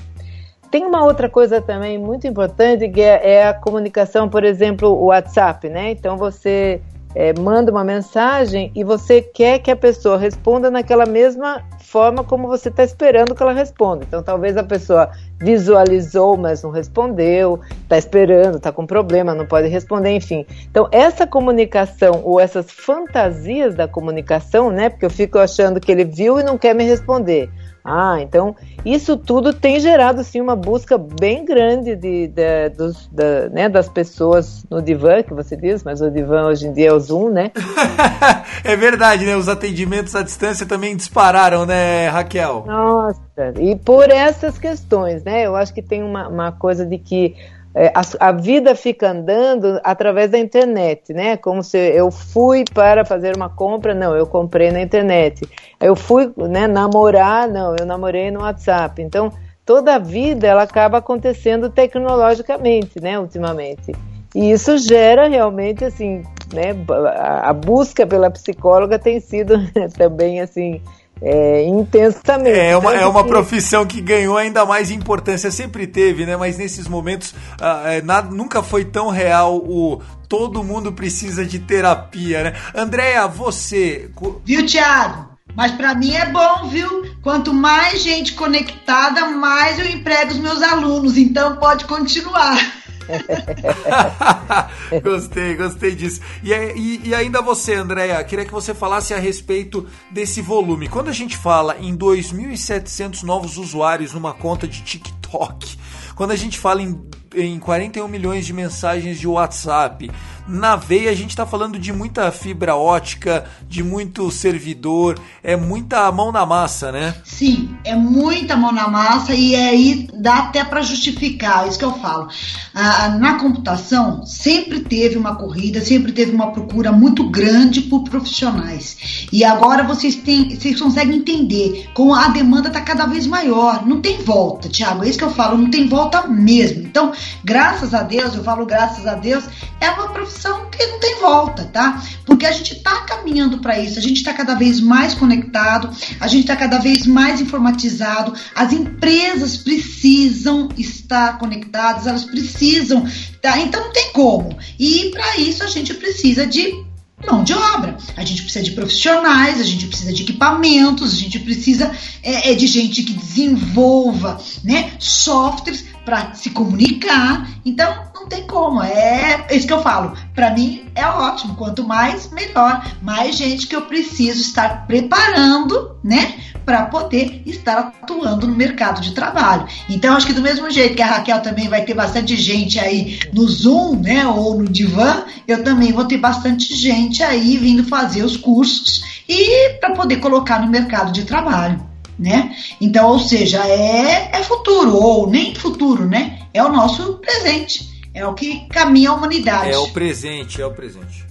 Tem 0.75 0.85
uma 0.85 1.05
outra 1.05 1.29
coisa 1.29 1.61
também 1.61 1.97
muito 1.97 2.27
importante 2.27 2.89
que 2.89 2.99
é, 2.99 3.35
é 3.35 3.47
a 3.47 3.53
comunicação, 3.53 4.27
por 4.27 4.43
exemplo, 4.43 4.89
o 4.89 5.05
WhatsApp, 5.05 5.69
né? 5.69 5.91
Então 5.91 6.17
você 6.17 6.81
é, 7.15 7.31
manda 7.31 7.71
uma 7.71 7.81
mensagem 7.81 8.73
e 8.75 8.83
você 8.83 9.21
quer 9.21 9.59
que 9.59 9.71
a 9.71 9.75
pessoa 9.77 10.17
responda 10.17 10.69
naquela 10.69 11.05
mesma 11.05 11.63
forma 11.79 12.25
como 12.25 12.49
você 12.49 12.67
está 12.67 12.83
esperando 12.83 13.33
que 13.33 13.41
ela 13.41 13.53
responda. 13.53 14.03
Então 14.05 14.21
talvez 14.21 14.57
a 14.57 14.63
pessoa 14.65 15.11
visualizou, 15.39 16.35
mas 16.35 16.61
não 16.61 16.71
respondeu, 16.71 17.61
está 17.83 17.97
esperando, 17.97 18.57
está 18.57 18.69
com 18.69 18.85
problema, 18.85 19.33
não 19.33 19.45
pode 19.45 19.69
responder, 19.69 20.11
enfim. 20.11 20.45
Então 20.69 20.89
essa 20.91 21.25
comunicação 21.25 22.19
ou 22.21 22.37
essas 22.37 22.69
fantasias 22.69 23.75
da 23.75 23.87
comunicação, 23.87 24.69
né? 24.69 24.89
Porque 24.89 25.05
eu 25.05 25.09
fico 25.09 25.39
achando 25.39 25.79
que 25.79 25.89
ele 25.89 26.03
viu 26.03 26.37
e 26.37 26.43
não 26.43 26.57
quer 26.57 26.75
me 26.75 26.83
responder 26.83 27.49
ah, 27.87 28.17
então 28.19 28.55
isso 28.83 29.15
tudo 29.15 29.53
tem 29.53 29.79
gerado 29.79 30.23
sim 30.23 30.41
uma 30.41 30.55
busca 30.55 30.97
bem 30.97 31.45
grande 31.45 31.95
de, 31.95 32.27
de 32.27 32.69
dos, 32.69 33.07
da, 33.11 33.47
né, 33.49 33.69
das 33.69 33.87
pessoas 33.87 34.65
no 34.71 34.81
divã, 34.81 35.21
que 35.21 35.35
você 35.35 35.55
diz, 35.55 35.83
mas 35.83 36.01
o 36.01 36.09
divã 36.09 36.47
hoje 36.47 36.65
em 36.65 36.73
dia 36.73 36.89
é 36.89 36.93
o 36.93 36.99
Zoom, 36.99 37.29
né? 37.29 37.51
é 38.63 38.75
verdade, 38.75 39.23
né? 39.23 39.35
Os 39.35 39.47
atendimentos 39.47 40.15
à 40.15 40.23
distância 40.23 40.65
também 40.65 40.95
dispararam, 40.95 41.63
né, 41.63 42.07
Raquel? 42.09 42.63
Nossa, 42.65 43.53
e 43.59 43.75
por 43.75 44.09
essas 44.09 44.57
questões, 44.57 45.23
né? 45.23 45.45
Eu 45.45 45.55
acho 45.55 45.71
que 45.71 45.83
tem 45.83 46.01
uma, 46.01 46.27
uma 46.27 46.51
coisa 46.51 46.87
de 46.87 46.97
que 46.97 47.35
é, 47.77 47.91
a, 47.93 48.29
a, 48.29 48.31
vida 48.31 48.73
fica 48.73 49.11
andando 49.11 49.81
através 49.83 50.31
da 50.31 50.39
internet, 50.39 51.13
né? 51.13 51.35
Como 51.35 51.61
se 51.61 51.77
eu 51.77 52.09
fui 52.09 52.63
para 52.73 53.03
fazer 53.03 53.35
uma 53.35 53.49
compra, 53.49 53.93
não, 53.93 54.15
eu 54.15 54.25
comprei 54.25 54.71
na 54.71 54.81
internet. 54.81 55.45
Eu 55.81 55.93
fui, 55.93 56.31
né, 56.37 56.67
namorar, 56.67 57.49
não, 57.49 57.75
eu 57.77 57.85
namorei 57.85 58.31
no 58.31 58.39
WhatsApp. 58.39 59.01
Então, 59.01 59.29
toda 59.65 59.95
a 59.95 59.99
vida 59.99 60.47
ela 60.47 60.63
acaba 60.63 60.99
acontecendo 60.99 61.69
tecnologicamente, 61.69 63.01
né, 63.01 63.19
ultimamente. 63.19 63.91
E 64.33 64.51
isso 64.51 64.77
gera 64.77 65.27
realmente 65.27 65.83
assim, 65.83 66.23
né, 66.53 66.73
a, 67.13 67.49
a 67.49 67.53
busca 67.53 68.07
pela 68.07 68.31
psicóloga 68.31 68.97
tem 68.97 69.19
sido 69.19 69.55
também 69.97 70.39
assim 70.39 70.81
é, 71.21 71.63
intensamente. 71.63 72.59
É 72.59 72.77
uma, 72.77 72.93
é 72.93 73.05
uma 73.05 73.23
profissão 73.23 73.85
que 73.85 74.01
ganhou 74.01 74.37
ainda 74.37 74.65
mais 74.65 74.91
importância, 74.91 75.49
sempre 75.49 75.87
teve, 75.87 76.25
né? 76.25 76.35
Mas 76.35 76.57
nesses 76.57 76.87
momentos 76.87 77.33
ah, 77.59 77.83
é, 77.85 78.01
nada, 78.01 78.29
nunca 78.29 78.61
foi 78.61 78.85
tão 78.85 79.09
real 79.09 79.57
o 79.57 80.01
todo 80.27 80.63
mundo 80.63 80.91
precisa 80.91 81.45
de 81.45 81.59
terapia, 81.59 82.43
né? 82.43 82.53
Andréia, 82.75 83.27
você. 83.27 84.09
Viu, 84.43 84.65
Thiago? 84.65 85.35
Mas 85.55 85.71
para 85.71 85.95
mim 85.95 86.13
é 86.13 86.25
bom, 86.25 86.67
viu? 86.67 87.15
Quanto 87.21 87.53
mais 87.53 88.03
gente 88.03 88.33
conectada, 88.33 89.27
mais 89.27 89.79
eu 89.79 89.85
emprego 89.85 90.31
os 90.31 90.37
meus 90.37 90.61
alunos. 90.61 91.17
Então 91.17 91.55
pode 91.55 91.85
continuar. 91.85 92.57
gostei, 95.03 95.55
gostei 95.55 95.95
disso. 95.95 96.21
E, 96.43 96.51
e, 96.53 97.09
e 97.09 97.15
ainda 97.15 97.41
você, 97.41 97.75
Andréia, 97.75 98.23
queria 98.23 98.45
que 98.45 98.51
você 98.51 98.73
falasse 98.73 99.13
a 99.13 99.17
respeito 99.17 99.87
desse 100.11 100.41
volume. 100.41 100.87
Quando 100.87 101.09
a 101.09 101.13
gente 101.13 101.37
fala 101.37 101.77
em 101.79 101.95
2.700 101.95 103.23
novos 103.23 103.57
usuários 103.57 104.13
numa 104.13 104.33
conta 104.33 104.67
de 104.67 104.81
TikTok, 104.81 105.77
quando 106.15 106.31
a 106.31 106.35
gente 106.35 106.57
fala 106.57 106.81
em, 106.81 106.99
em 107.35 107.59
41 107.59 108.07
milhões 108.07 108.45
de 108.45 108.53
mensagens 108.53 109.19
de 109.19 109.27
WhatsApp, 109.27 110.09
na 110.47 110.75
veia 110.75 111.09
a 111.09 111.15
gente 111.15 111.31
está 111.31 111.45
falando 111.45 111.79
de 111.79 111.91
muita 111.91 112.31
fibra 112.31 112.75
ótica, 112.75 113.45
de 113.67 113.83
muito 113.83 114.29
servidor, 114.29 115.19
é 115.43 115.55
muita 115.55 116.11
mão 116.11 116.31
na 116.31 116.45
massa, 116.45 116.91
né? 116.91 117.15
Sim, 117.23 117.75
é 117.83 117.95
muita 117.95 118.55
mão 118.55 118.71
na 118.71 118.87
massa 118.87 119.33
e 119.33 119.55
aí 119.55 120.07
dá 120.13 120.39
até 120.39 120.63
para 120.63 120.81
justificar, 120.81 121.65
é 121.65 121.69
isso 121.69 121.79
que 121.79 121.85
eu 121.85 121.93
falo. 121.93 122.27
Ah, 122.73 123.09
na 123.19 123.39
computação 123.39 124.25
sempre 124.25 124.81
teve 124.81 125.17
uma 125.17 125.35
corrida, 125.35 125.81
sempre 125.81 126.11
teve 126.11 126.31
uma 126.33 126.51
procura 126.51 126.91
muito 126.91 127.29
grande 127.29 127.81
por 127.81 128.03
profissionais. 128.03 129.27
E 129.31 129.43
agora 129.43 129.83
vocês 129.83 130.15
têm, 130.15 130.55
vocês 130.55 130.79
conseguem 130.79 131.17
entender 131.17 131.89
como 131.93 132.13
a 132.13 132.27
demanda 132.27 132.67
está 132.67 132.81
cada 132.81 133.05
vez 133.05 133.25
maior. 133.25 133.85
Não 133.85 133.99
tem 133.99 134.17
volta, 134.21 134.69
Tiago, 134.69 135.03
é 135.03 135.09
isso 135.09 135.17
que 135.17 135.23
eu 135.23 135.31
falo, 135.31 135.57
não 135.57 135.69
tem 135.69 135.87
volta 135.87 136.27
mesmo. 136.27 136.83
Então, 136.83 137.11
graças 137.43 137.93
a 137.93 138.03
Deus, 138.03 138.35
eu 138.35 138.43
falo 138.43 138.65
graças 138.65 139.07
a 139.07 139.15
Deus, 139.15 139.45
é 139.79 139.89
uma 139.89 140.09
profissão 140.09 140.34
que 140.71 140.85
não 140.87 140.99
tem 140.99 141.15
volta, 141.19 141.65
tá? 141.65 142.03
Porque 142.25 142.45
a 142.45 142.51
gente 142.51 142.73
está 142.73 143.01
caminhando 143.01 143.59
para 143.59 143.79
isso, 143.79 143.97
a 143.97 144.01
gente 144.01 144.17
está 144.17 144.33
cada 144.33 144.55
vez 144.55 144.79
mais 144.79 145.13
conectado, 145.13 145.89
a 146.19 146.27
gente 146.27 146.41
está 146.41 146.55
cada 146.55 146.77
vez 146.79 147.05
mais 147.05 147.41
informatizado, 147.41 148.33
as 148.53 148.73
empresas 148.73 149.57
precisam 149.57 150.69
estar 150.77 151.37
conectadas, 151.37 152.07
elas 152.07 152.25
precisam, 152.25 153.05
tá? 153.41 153.59
Então 153.59 153.85
não 153.85 153.91
tem 153.91 154.11
como. 154.11 154.57
E 154.79 155.11
para 155.11 155.37
isso 155.37 155.63
a 155.63 155.67
gente 155.67 155.93
precisa 155.93 156.45
de 156.45 156.85
mão 157.25 157.43
de 157.43 157.53
obra. 157.53 157.97
A 158.15 158.23
gente 158.23 158.43
precisa 158.43 158.63
de 158.63 158.71
profissionais, 158.71 159.59
a 159.59 159.63
gente 159.63 159.87
precisa 159.87 160.13
de 160.13 160.23
equipamentos, 160.23 161.13
a 161.13 161.15
gente 161.15 161.39
precisa 161.39 161.91
é, 162.21 162.51
é 162.51 162.53
de 162.53 162.67
gente 162.67 163.03
que 163.03 163.13
desenvolva 163.13 164.39
né, 164.63 164.91
softwares 164.99 165.85
para 166.05 166.33
se 166.35 166.51
comunicar. 166.51 167.49
Então, 167.65 168.05
não 168.13 168.27
tem 168.27 168.45
como. 168.45 168.81
É 168.81 169.47
isso 169.51 169.67
que 169.67 169.73
eu 169.73 169.81
falo. 169.81 170.15
Para 170.33 170.51
mim 170.51 170.85
é 170.93 171.05
ótimo. 171.05 171.55
Quanto 171.55 171.83
mais, 171.83 172.29
melhor. 172.31 172.85
Mais 173.01 173.35
gente 173.35 173.67
que 173.67 173.75
eu 173.75 173.81
preciso 173.81 174.41
estar 174.41 174.85
preparando, 174.85 175.97
né? 176.03 176.35
Para 176.63 176.85
poder 176.85 177.41
estar 177.45 177.77
atuando 177.77 178.47
no 178.47 178.55
mercado 178.55 179.01
de 179.01 179.13
trabalho. 179.13 179.67
Então, 179.89 180.15
acho 180.15 180.27
que 180.27 180.33
do 180.33 180.41
mesmo 180.41 180.69
jeito 180.69 180.95
que 180.95 181.01
a 181.01 181.07
Raquel 181.07 181.41
também 181.41 181.67
vai 181.67 181.83
ter 181.83 181.93
bastante 181.93 182.35
gente 182.35 182.79
aí 182.79 183.19
no 183.33 183.47
Zoom, 183.47 183.97
né? 183.97 184.25
Ou 184.27 184.59
no 184.59 184.67
Divan, 184.67 185.25
eu 185.47 185.63
também 185.63 185.91
vou 185.91 186.05
ter 186.05 186.17
bastante 186.17 186.73
gente 186.75 187.23
aí 187.23 187.57
vindo 187.57 187.83
fazer 187.83 188.23
os 188.23 188.37
cursos 188.37 189.03
e 189.27 189.77
para 189.79 189.91
poder 189.91 190.17
colocar 190.17 190.59
no 190.59 190.67
mercado 190.67 191.11
de 191.11 191.23
trabalho 191.23 191.94
né? 192.17 192.55
Então, 192.79 193.09
ou 193.09 193.19
seja, 193.19 193.65
é, 193.67 194.29
é 194.31 194.43
futuro, 194.43 194.95
ou 194.95 195.29
nem 195.29 195.53
futuro, 195.55 196.05
né? 196.05 196.39
É 196.53 196.63
o 196.63 196.71
nosso 196.71 197.15
presente, 197.19 198.09
é 198.13 198.25
o 198.25 198.33
que 198.33 198.67
caminha 198.67 199.09
a 199.09 199.13
humanidade. 199.13 199.71
É 199.71 199.77
o 199.77 199.91
presente, 199.91 200.61
é 200.61 200.65
o 200.65 200.71
presente. 200.71 201.25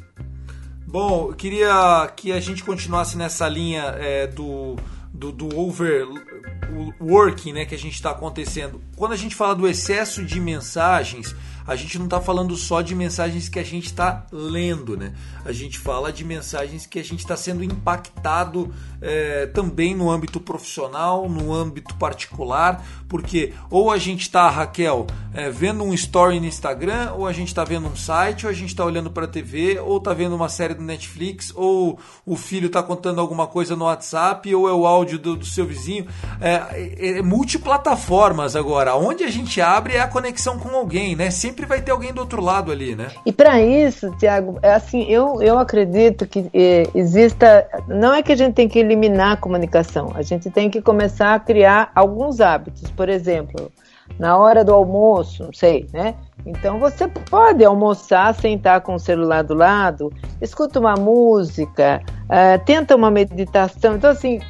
Bom, 0.86 1.28
eu 1.30 1.34
queria 1.34 2.12
que 2.14 2.30
a 2.30 2.38
gente 2.38 2.62
continuasse 2.62 3.16
nessa 3.16 3.48
linha 3.48 3.96
é, 3.98 4.28
do, 4.28 4.76
do, 5.12 5.32
do 5.32 5.58
overworking 5.58 7.52
né, 7.52 7.64
que 7.64 7.74
a 7.74 7.78
gente 7.78 7.94
está 7.94 8.10
acontecendo. 8.10 8.80
Quando 8.96 9.12
a 9.12 9.16
gente 9.16 9.34
fala 9.34 9.56
do 9.56 9.66
excesso 9.66 10.24
de 10.24 10.40
mensagens, 10.40 11.34
a 11.66 11.76
gente 11.76 11.98
não 11.98 12.04
está 12.04 12.20
falando 12.20 12.56
só 12.56 12.82
de 12.82 12.94
mensagens 12.94 13.48
que 13.48 13.58
a 13.58 13.64
gente 13.64 13.86
está 13.86 14.26
lendo, 14.30 14.96
né? 14.96 15.14
A 15.44 15.52
gente 15.52 15.78
fala 15.78 16.12
de 16.12 16.24
mensagens 16.24 16.86
que 16.86 16.98
a 16.98 17.04
gente 17.04 17.20
está 17.20 17.36
sendo 17.36 17.62
impactado 17.62 18.72
é, 19.00 19.46
também 19.46 19.94
no 19.94 20.10
âmbito 20.10 20.40
profissional, 20.40 21.28
no 21.28 21.52
âmbito 21.52 21.94
particular, 21.96 22.84
porque 23.08 23.52
ou 23.70 23.90
a 23.90 23.98
gente 23.98 24.22
está, 24.22 24.48
Raquel, 24.48 25.06
é, 25.32 25.50
vendo 25.50 25.84
um 25.84 25.92
story 25.92 26.40
no 26.40 26.46
Instagram, 26.46 27.12
ou 27.12 27.26
a 27.26 27.32
gente 27.32 27.48
está 27.48 27.64
vendo 27.64 27.86
um 27.86 27.94
site, 27.94 28.46
ou 28.46 28.50
a 28.50 28.54
gente 28.54 28.70
está 28.70 28.84
olhando 28.84 29.10
para 29.10 29.24
a 29.24 29.28
TV, 29.28 29.78
ou 29.78 29.98
está 29.98 30.12
vendo 30.12 30.34
uma 30.34 30.48
série 30.48 30.74
do 30.74 30.82
Netflix, 30.82 31.52
ou 31.54 31.98
o 32.24 32.36
filho 32.36 32.66
está 32.66 32.82
contando 32.82 33.20
alguma 33.20 33.46
coisa 33.46 33.76
no 33.76 33.84
WhatsApp, 33.84 34.54
ou 34.54 34.68
é 34.68 34.72
o 34.72 34.86
áudio 34.86 35.18
do, 35.18 35.36
do 35.36 35.44
seu 35.44 35.66
vizinho. 35.66 36.06
É, 36.40 36.54
é, 36.98 37.18
é 37.18 37.22
multiplataformas 37.22 38.56
agora. 38.56 38.96
Onde 38.96 39.22
a 39.22 39.30
gente 39.30 39.60
abre 39.60 39.94
é 39.94 40.00
a 40.00 40.08
conexão 40.08 40.58
com 40.58 40.70
alguém, 40.70 41.14
né? 41.14 41.30
Sempre 41.30 41.53
sempre 41.54 41.66
vai 41.66 41.80
ter 41.80 41.92
alguém 41.92 42.12
do 42.12 42.20
outro 42.20 42.42
lado 42.42 42.72
ali, 42.72 42.96
né? 42.96 43.08
E 43.24 43.32
para 43.32 43.62
isso, 43.62 44.10
Tiago, 44.18 44.58
é 44.60 44.74
assim, 44.74 45.04
eu, 45.04 45.40
eu 45.40 45.56
acredito 45.56 46.26
que 46.26 46.50
é, 46.52 46.82
exista. 46.94 47.66
Não 47.86 48.12
é 48.12 48.22
que 48.22 48.32
a 48.32 48.36
gente 48.36 48.54
tem 48.54 48.68
que 48.68 48.80
eliminar 48.80 49.32
a 49.32 49.36
comunicação, 49.36 50.10
a 50.14 50.22
gente 50.22 50.50
tem 50.50 50.68
que 50.68 50.82
começar 50.82 51.34
a 51.34 51.40
criar 51.40 51.92
alguns 51.94 52.40
hábitos. 52.40 52.90
Por 52.90 53.08
exemplo, 53.08 53.70
na 54.18 54.36
hora 54.36 54.64
do 54.64 54.74
almoço, 54.74 55.44
não 55.44 55.52
sei, 55.52 55.86
né? 55.92 56.16
Então 56.44 56.80
você 56.80 57.06
pode 57.06 57.64
almoçar, 57.64 58.34
sentar 58.34 58.80
com 58.80 58.96
o 58.96 58.98
celular 58.98 59.42
do 59.44 59.54
lado, 59.54 60.12
escuta 60.42 60.80
uma 60.80 60.94
música, 60.94 62.02
uh, 62.24 62.64
tenta 62.64 62.96
uma 62.96 63.12
meditação. 63.12 63.94
Então, 63.94 64.10
assim, 64.10 64.40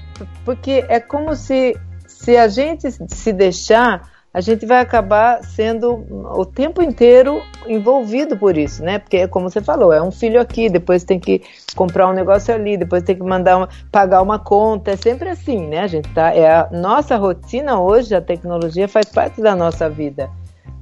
porque 0.45 0.85
é 0.89 0.99
como 0.99 1.37
se, 1.37 1.77
se 2.07 2.35
a 2.37 2.49
gente 2.49 2.91
se 2.91 3.33
deixar 3.33 4.14
a 4.35 4.41
gente 4.41 4.67
vai 4.67 4.81
acabar 4.81 5.45
sendo 5.45 6.05
o 6.37 6.45
tempo 6.45 6.83
inteiro 6.83 7.41
envolvido 7.69 8.37
por 8.37 8.59
isso, 8.59 8.83
né? 8.83 8.99
Porque, 8.99 9.29
como 9.29 9.49
você 9.49 9.63
falou, 9.63 9.93
é 9.93 10.03
um 10.03 10.11
filho 10.11 10.41
aqui, 10.41 10.69
depois 10.69 11.05
tem 11.05 11.21
que 11.21 11.41
comprar 11.77 12.09
um 12.09 12.13
negócio 12.13 12.53
ali, 12.53 12.77
depois 12.77 13.05
tem 13.05 13.15
que 13.15 13.23
mandar 13.23 13.57
uma, 13.57 13.69
pagar 13.93 14.21
uma 14.21 14.41
conta, 14.41 14.91
é 14.91 14.97
sempre 14.97 15.29
assim, 15.29 15.69
né? 15.69 15.83
A 15.83 15.87
gente 15.87 16.13
tá, 16.13 16.35
é 16.35 16.51
a 16.51 16.69
nossa 16.73 17.17
rotina 17.17 17.79
hoje, 17.79 18.13
a 18.13 18.21
tecnologia 18.21 18.89
faz 18.89 19.07
parte 19.07 19.41
da 19.41 19.55
nossa 19.55 19.89
vida, 19.89 20.29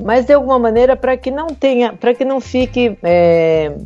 mas 0.02 0.24
de 0.24 0.32
alguma 0.32 0.58
maneira 0.58 0.96
para 0.96 1.14
que 1.18 1.30
não 1.30 1.48
tenha, 1.48 1.92
para 1.92 2.14
que 2.14 2.24
não 2.24 2.40
fique 2.40 2.96
é, 3.02 3.76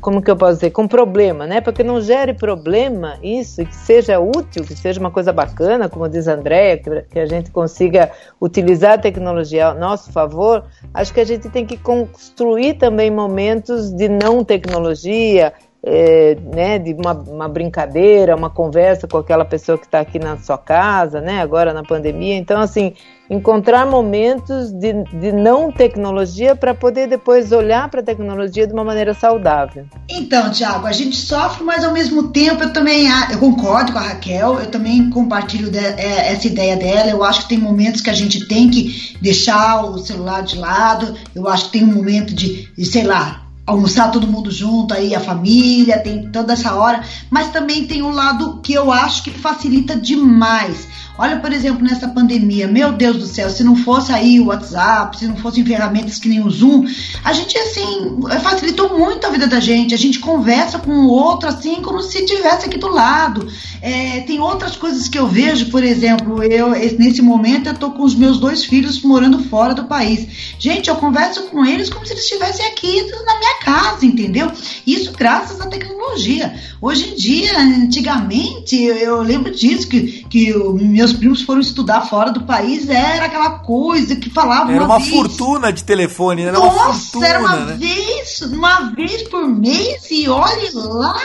como 0.00 0.22
que 0.22 0.30
eu 0.30 0.36
posso 0.36 0.54
dizer, 0.54 0.70
com 0.70 0.86
problema, 0.88 1.46
né? 1.46 1.60
Para 1.60 1.72
que 1.72 1.84
não 1.84 2.00
gere 2.00 2.34
problema 2.34 3.18
isso, 3.22 3.64
que 3.64 3.74
seja 3.74 4.18
útil, 4.18 4.64
que 4.64 4.74
seja 4.74 4.98
uma 4.98 5.10
coisa 5.10 5.32
bacana, 5.32 5.88
como 5.88 6.08
diz 6.08 6.26
a 6.26 6.34
Andréia, 6.34 6.78
que, 6.78 7.02
que 7.02 7.18
a 7.18 7.26
gente 7.26 7.50
consiga 7.50 8.10
utilizar 8.40 8.94
a 8.94 8.98
tecnologia 8.98 9.68
a 9.68 9.74
nosso 9.74 10.12
favor, 10.12 10.64
acho 10.92 11.12
que 11.12 11.20
a 11.20 11.24
gente 11.24 11.48
tem 11.48 11.64
que 11.64 11.76
construir 11.76 12.74
também 12.74 13.10
momentos 13.10 13.92
de 13.92 14.08
não 14.08 14.44
tecnologia, 14.44 15.52
é, 15.90 16.36
né, 16.54 16.78
de 16.78 16.92
uma, 16.92 17.12
uma, 17.14 17.48
brincadeira, 17.48 18.36
uma 18.36 18.50
conversa 18.50 19.08
com 19.08 19.16
aquela 19.16 19.44
pessoa 19.44 19.78
que 19.78 19.86
está 19.86 20.00
aqui 20.00 20.18
na 20.18 20.36
sua 20.36 20.58
casa, 20.58 21.18
né, 21.18 21.40
agora 21.40 21.72
na 21.72 21.82
pandemia. 21.82 22.36
Então, 22.36 22.60
assim, 22.60 22.92
encontrar 23.30 23.86
momentos 23.86 24.70
de, 24.70 24.92
de 25.04 25.32
não 25.32 25.72
tecnologia 25.72 26.54
para 26.54 26.74
poder 26.74 27.08
depois 27.08 27.52
olhar 27.52 27.88
para 27.88 28.00
a 28.00 28.02
tecnologia 28.02 28.66
de 28.66 28.72
uma 28.74 28.84
maneira 28.84 29.14
saudável. 29.14 29.86
Então, 30.10 30.50
Tiago, 30.50 30.86
a 30.86 30.92
gente 30.92 31.16
sofre, 31.16 31.64
mas 31.64 31.82
ao 31.82 31.92
mesmo 31.92 32.28
tempo 32.28 32.62
eu 32.62 32.72
também 32.72 33.06
eu 33.30 33.38
concordo 33.38 33.92
com 33.92 33.98
a 33.98 34.02
Raquel, 34.02 34.60
eu 34.60 34.66
também 34.66 35.08
compartilho 35.08 35.70
de, 35.70 35.78
é, 35.78 36.32
essa 36.32 36.46
ideia 36.46 36.76
dela. 36.76 37.10
Eu 37.10 37.24
acho 37.24 37.42
que 37.42 37.48
tem 37.48 37.58
momentos 37.58 38.02
que 38.02 38.10
a 38.10 38.14
gente 38.14 38.46
tem 38.46 38.68
que 38.68 39.16
deixar 39.22 39.86
o 39.86 39.96
celular 39.96 40.42
de 40.42 40.58
lado. 40.58 41.14
Eu 41.34 41.48
acho 41.48 41.66
que 41.66 41.78
tem 41.78 41.84
um 41.84 41.94
momento 41.94 42.34
de, 42.34 42.68
de 42.76 42.84
sei 42.84 43.04
lá, 43.04 43.47
almoçar 43.68 44.10
todo 44.10 44.26
mundo 44.26 44.50
junto, 44.50 44.94
aí 44.94 45.14
a 45.14 45.20
família, 45.20 45.98
tem 45.98 46.30
toda 46.30 46.54
essa 46.54 46.74
hora, 46.74 47.04
mas 47.30 47.50
também 47.50 47.86
tem 47.86 48.02
um 48.02 48.10
lado 48.10 48.60
que 48.62 48.72
eu 48.72 48.90
acho 48.90 49.22
que 49.22 49.30
facilita 49.30 49.94
demais. 49.94 50.88
Olha, 51.18 51.40
por 51.40 51.52
exemplo, 51.52 51.82
nessa 51.82 52.06
pandemia, 52.06 52.68
meu 52.68 52.92
Deus 52.92 53.16
do 53.16 53.26
céu, 53.26 53.50
se 53.50 53.64
não 53.64 53.74
fosse 53.74 54.12
aí 54.12 54.38
o 54.38 54.46
WhatsApp, 54.46 55.18
se 55.18 55.26
não 55.26 55.36
fossem 55.36 55.66
ferramentas 55.66 56.20
que 56.20 56.28
nem 56.28 56.40
o 56.40 56.48
Zoom, 56.48 56.86
a 57.24 57.32
gente, 57.32 57.58
assim, 57.58 58.20
facilitou 58.40 58.96
muito 58.96 59.26
a 59.26 59.30
vida 59.30 59.48
da 59.48 59.58
gente. 59.58 59.92
A 59.92 59.98
gente 59.98 60.20
conversa 60.20 60.78
com 60.78 60.92
o 60.92 61.08
outro, 61.08 61.48
assim, 61.48 61.82
como 61.82 62.00
se 62.00 62.18
estivesse 62.18 62.66
aqui 62.66 62.78
do 62.78 62.86
lado. 62.86 63.48
É, 63.82 64.20
tem 64.20 64.38
outras 64.38 64.76
coisas 64.76 65.08
que 65.08 65.18
eu 65.18 65.26
vejo, 65.26 65.70
por 65.70 65.82
exemplo, 65.82 66.40
eu, 66.40 66.70
nesse 66.70 67.20
momento, 67.20 67.68
eu 67.68 67.74
tô 67.74 67.90
com 67.90 68.04
os 68.04 68.14
meus 68.14 68.38
dois 68.38 68.64
filhos 68.64 69.02
morando 69.02 69.42
fora 69.42 69.74
do 69.74 69.86
país. 69.86 70.54
Gente, 70.56 70.88
eu 70.88 70.94
converso 70.94 71.42
com 71.48 71.64
eles 71.64 71.90
como 71.90 72.06
se 72.06 72.12
eles 72.12 72.22
estivessem 72.22 72.64
aqui 72.64 73.02
na 73.26 73.38
minha 73.40 73.57
casa, 73.68 74.06
entendeu? 74.06 74.50
Isso 74.86 75.12
graças 75.12 75.60
à 75.60 75.66
tecnologia. 75.66 76.54
Hoje 76.80 77.10
em 77.10 77.14
dia, 77.16 77.58
antigamente, 77.58 78.76
eu, 78.76 78.96
eu 78.96 79.22
lembro 79.22 79.54
disso, 79.54 79.88
que, 79.88 80.24
que 80.28 80.54
meus 80.54 81.08
meus 81.08 81.12
primos 81.12 81.42
foram 81.42 81.60
estudar 81.60 82.02
fora 82.02 82.30
do 82.30 82.42
país, 82.42 82.88
era 82.88 83.26
aquela 83.26 83.58
coisa 83.60 84.16
que 84.16 84.30
falava 84.30 84.72
Era 84.72 84.84
uma, 84.84 84.96
uma 84.96 85.04
fortuna 85.04 85.72
de 85.72 85.84
telefone, 85.84 86.42
era 86.42 86.52
Nossa, 86.52 86.74
uma 86.74 86.94
fortuna, 86.94 87.26
era 87.26 87.40
uma 87.40 87.56
né? 87.56 87.76
vez, 87.76 88.40
uma 88.42 88.90
vez 88.90 89.22
por 89.24 89.46
mês, 89.46 90.10
e 90.10 90.28
olhe 90.28 90.70
lá, 90.72 91.16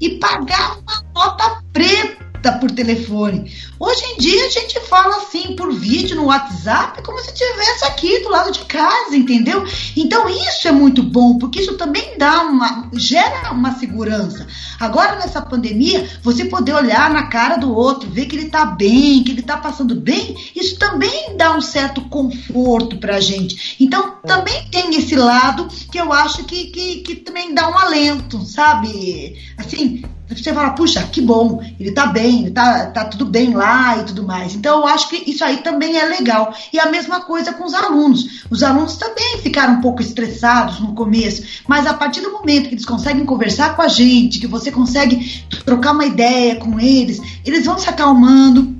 e 0.00 0.10
pagava 0.10 0.78
uma 0.86 1.04
nota 1.14 1.62
preta 1.72 2.25
por 2.52 2.70
telefone. 2.70 3.52
Hoje 3.78 4.02
em 4.04 4.18
dia 4.18 4.46
a 4.46 4.50
gente 4.50 4.80
fala 4.80 5.16
assim 5.16 5.54
por 5.54 5.72
vídeo 5.72 6.16
no 6.16 6.26
WhatsApp 6.26 7.02
como 7.02 7.18
se 7.18 7.32
estivesse 7.32 7.84
aqui 7.84 8.20
do 8.20 8.28
lado 8.28 8.50
de 8.50 8.60
casa, 8.60 9.16
entendeu? 9.16 9.64
Então 9.96 10.28
isso 10.28 10.66
é 10.66 10.72
muito 10.72 11.02
bom, 11.02 11.38
porque 11.38 11.60
isso 11.60 11.76
também 11.76 12.16
dá 12.18 12.42
uma 12.42 12.88
gera 12.94 13.52
uma 13.52 13.78
segurança. 13.78 14.46
Agora 14.78 15.16
nessa 15.16 15.40
pandemia, 15.40 16.08
você 16.22 16.44
poder 16.44 16.74
olhar 16.74 17.10
na 17.10 17.28
cara 17.28 17.56
do 17.56 17.74
outro, 17.74 18.10
ver 18.10 18.26
que 18.26 18.36
ele 18.36 18.48
tá 18.48 18.64
bem, 18.64 19.22
que 19.22 19.32
ele 19.32 19.42
tá 19.42 19.56
passando 19.56 19.94
bem, 19.94 20.36
isso 20.54 20.78
também 20.78 21.36
dá 21.36 21.56
um 21.56 21.60
certo 21.60 22.00
conforto 22.02 22.96
pra 22.98 23.20
gente. 23.20 23.76
Então 23.80 24.16
também 24.24 24.68
tem 24.70 24.94
esse 24.96 25.16
lado 25.16 25.68
que 25.90 25.98
eu 25.98 26.12
acho 26.12 26.44
que, 26.44 26.66
que, 26.66 26.96
que 26.96 27.14
também 27.16 27.54
dá 27.54 27.68
um 27.68 27.78
alento, 27.78 28.44
sabe? 28.44 29.36
Assim, 29.56 30.02
você 30.28 30.52
fala, 30.52 30.70
puxa, 30.70 31.02
que 31.04 31.20
bom, 31.20 31.62
ele 31.78 31.92
tá 31.92 32.06
bem, 32.06 32.35
tá, 32.50 32.86
tá 32.86 33.04
tudo 33.04 33.24
bem 33.24 33.54
lá 33.54 33.98
e 33.98 34.04
tudo 34.04 34.24
mais. 34.24 34.54
Então, 34.54 34.80
eu 34.80 34.86
acho 34.86 35.08
que 35.08 35.30
isso 35.30 35.44
aí 35.44 35.58
também 35.58 35.96
é 35.96 36.04
legal. 36.04 36.54
E 36.72 36.78
a 36.78 36.86
mesma 36.86 37.20
coisa 37.20 37.52
com 37.52 37.64
os 37.64 37.74
alunos. 37.74 38.44
Os 38.50 38.62
alunos 38.62 38.96
também 38.96 39.38
ficaram 39.38 39.74
um 39.74 39.80
pouco 39.80 40.00
estressados 40.00 40.80
no 40.80 40.94
começo, 40.94 41.42
mas 41.66 41.86
a 41.86 41.94
partir 41.94 42.20
do 42.20 42.32
momento 42.32 42.68
que 42.68 42.74
eles 42.74 42.84
conseguem 42.84 43.24
conversar 43.24 43.76
com 43.76 43.82
a 43.82 43.88
gente, 43.88 44.38
que 44.38 44.46
você 44.46 44.70
consegue 44.70 45.44
trocar 45.64 45.92
uma 45.92 46.06
ideia 46.06 46.56
com 46.56 46.78
eles, 46.78 47.20
eles 47.44 47.64
vão 47.64 47.78
se 47.78 47.88
acalmando, 47.88 48.76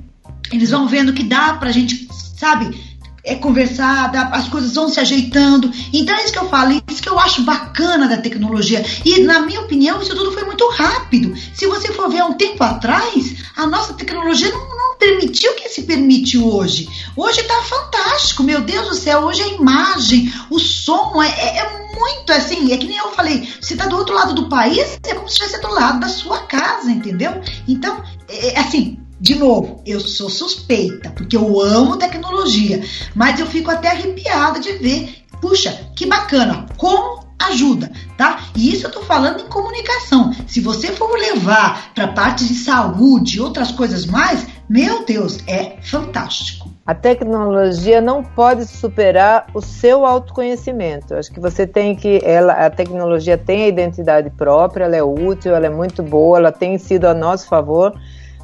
eles 0.51 0.71
vão 0.71 0.87
vendo 0.87 1.13
que 1.13 1.23
dá 1.23 1.53
pra 1.53 1.71
gente, 1.71 2.07
sabe, 2.37 2.86
é 3.27 3.35
conversada, 3.35 4.21
as 4.31 4.47
coisas 4.47 4.73
vão 4.73 4.87
se 4.87 4.99
ajeitando. 4.99 5.69
Então 5.93 6.15
é 6.15 6.23
isso 6.23 6.33
que 6.33 6.39
eu 6.39 6.49
falo, 6.49 6.81
isso 6.89 7.01
que 7.01 7.09
eu 7.09 7.19
acho 7.19 7.43
bacana 7.43 8.07
da 8.07 8.17
tecnologia. 8.17 8.83
E 9.05 9.21
na 9.21 9.41
minha 9.41 9.61
opinião, 9.61 10.01
isso 10.01 10.15
tudo 10.15 10.31
foi 10.31 10.43
muito 10.45 10.67
rápido. 10.69 11.35
Se 11.53 11.67
você 11.67 11.91
for 11.91 12.09
ver 12.09 12.21
há 12.21 12.25
um 12.25 12.33
tempo 12.33 12.63
atrás, 12.63 13.35
a 13.55 13.67
nossa 13.67 13.93
tecnologia 13.93 14.49
não, 14.49 14.69
não 14.69 14.97
permitiu 14.97 15.51
o 15.51 15.55
que 15.55 15.67
se 15.69 15.83
permite 15.83 16.37
hoje. 16.37 16.87
Hoje 17.15 17.41
está 17.41 17.61
fantástico, 17.63 18.43
meu 18.43 18.61
Deus 18.61 18.87
do 18.87 18.95
céu, 18.95 19.21
hoje 19.21 19.43
a 19.43 19.47
imagem, 19.47 20.33
o 20.49 20.59
som 20.59 21.21
é, 21.21 21.27
é, 21.27 21.57
é 21.59 21.87
muito 21.99 22.31
assim, 22.31 22.71
é 22.71 22.77
que 22.77 22.87
nem 22.87 22.97
eu 22.97 23.11
falei, 23.11 23.47
você 23.59 23.73
está 23.73 23.87
do 23.87 23.97
outro 23.97 24.15
lado 24.15 24.33
do 24.33 24.47
país, 24.47 24.99
é 25.03 25.13
como 25.13 25.27
se 25.27 25.35
estivesse 25.35 25.61
do 25.61 25.73
lado 25.73 25.99
da 25.99 26.07
sua 26.07 26.39
casa, 26.39 26.89
entendeu? 26.89 27.41
Então, 27.67 28.01
é, 28.29 28.53
é 28.53 28.59
assim, 28.59 28.97
de 29.19 29.35
novo, 29.35 29.81
eu 29.85 29.99
sou 29.99 30.29
suspeita, 30.29 31.09
porque 31.11 31.35
eu 31.35 31.59
amo 31.59 31.97
tecnologia, 31.97 32.83
mas 33.15 33.39
eu 33.39 33.47
fico 33.47 33.71
até 33.71 33.89
arrepiada 33.89 34.59
de 34.59 34.73
ver, 34.73 35.23
puxa, 35.41 35.89
que 35.95 36.05
bacana, 36.05 36.67
como 36.77 37.25
ajuda, 37.39 37.91
tá? 38.17 38.39
E 38.55 38.71
isso 38.73 38.87
eu 38.87 38.91
tô 38.91 39.01
falando 39.01 39.41
em 39.41 39.47
comunicação. 39.47 40.33
Se 40.47 40.59
você 40.59 40.87
for 40.87 41.11
levar 41.17 41.93
para 41.93 42.09
parte 42.09 42.45
de 42.45 42.53
saúde 42.55 43.37
e 43.37 43.41
outras 43.41 43.71
coisas 43.71 44.05
mais, 44.05 44.45
meu 44.69 45.05
Deus, 45.05 45.39
é 45.47 45.77
fantástico. 45.81 46.69
A 46.85 46.93
tecnologia 46.93 48.01
não 48.01 48.23
pode 48.23 48.65
superar 48.65 49.47
o 49.53 49.61
seu 49.61 50.05
autoconhecimento. 50.05 51.15
Acho 51.15 51.31
que 51.31 51.39
você 51.39 51.65
tem 51.65 51.95
que, 51.95 52.19
ela, 52.23 52.53
a 52.53 52.69
tecnologia 52.69 53.37
tem 53.37 53.63
a 53.63 53.67
identidade 53.67 54.29
própria, 54.29 54.85
ela 54.85 54.95
é 54.95 55.03
útil, 55.03 55.55
ela 55.55 55.65
é 55.65 55.69
muito 55.69 56.01
boa, 56.01 56.37
ela 56.37 56.51
tem 56.51 56.77
sido 56.77 57.05
a 57.05 57.13
nosso 57.13 57.47
favor 57.47 57.93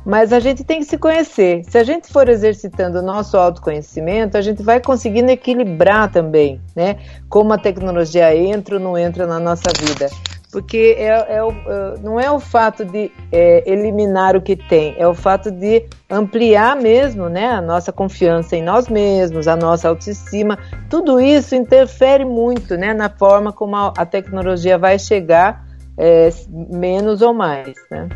mas 0.06 0.34
a 0.34 0.39
gente 0.39 0.63
tem 0.63 0.80
que 0.80 0.86
se 0.86 0.98
conhecer. 0.98 1.63
Se 1.66 1.78
a 1.78 1.84
gente 1.84 2.12
for 2.12 2.28
exercitando 2.28 3.00
o 3.00 3.02
nosso 3.02 3.38
autoconhecimento, 3.38 4.38
a 4.38 4.42
gente 4.42 4.62
vai 4.62 4.80
conseguindo 4.80 5.32
equilibrar 5.32 6.12
também, 6.12 6.60
né? 6.76 6.98
Como 7.30 7.54
a 7.54 7.58
tecnologia 7.58 8.36
entra 8.36 8.76
ou 8.76 8.82
não 8.82 8.98
entra 8.98 9.26
na 9.26 9.39
nossa 9.39 9.72
vida. 9.80 10.10
porque 10.52 10.96
é, 11.00 11.38
é 11.38 11.44
o, 11.44 11.50
é, 11.50 12.00
não 12.04 12.20
é 12.20 12.30
o 12.30 12.39
fato 12.39 12.86
de 12.86 13.12
é, 13.32 13.63
eliminar 13.66 14.36
o 14.36 14.42
que 14.42 14.56
tem, 14.56 14.94
é 15.00 15.08
o 15.08 15.16
fato 15.16 15.50
de 15.50 15.88
ampliar 16.08 16.76
mesmo 16.76 17.28
né, 17.28 17.48
a 17.48 17.60
nossa 17.60 17.92
confiança 17.92 18.56
em 18.56 18.62
nós 18.62 18.88
mesmos, 18.88 19.48
a 19.48 19.56
nossa 19.56 19.89
autoestima. 19.89 20.60
Tudo 20.92 21.20
isso 21.20 21.56
interfere 21.56 22.24
muito 22.24 22.78
né, 22.78 22.94
na 22.94 23.10
forma 23.10 23.52
como 23.52 23.76
a, 23.76 23.94
a 23.98 24.06
tecnologia 24.06 24.78
vai 24.78 25.00
chegar, 25.00 25.66
é, 25.98 26.30
menos 26.70 27.24
ou 27.24 27.34
mais. 27.34 27.74
Né? 27.89 28.08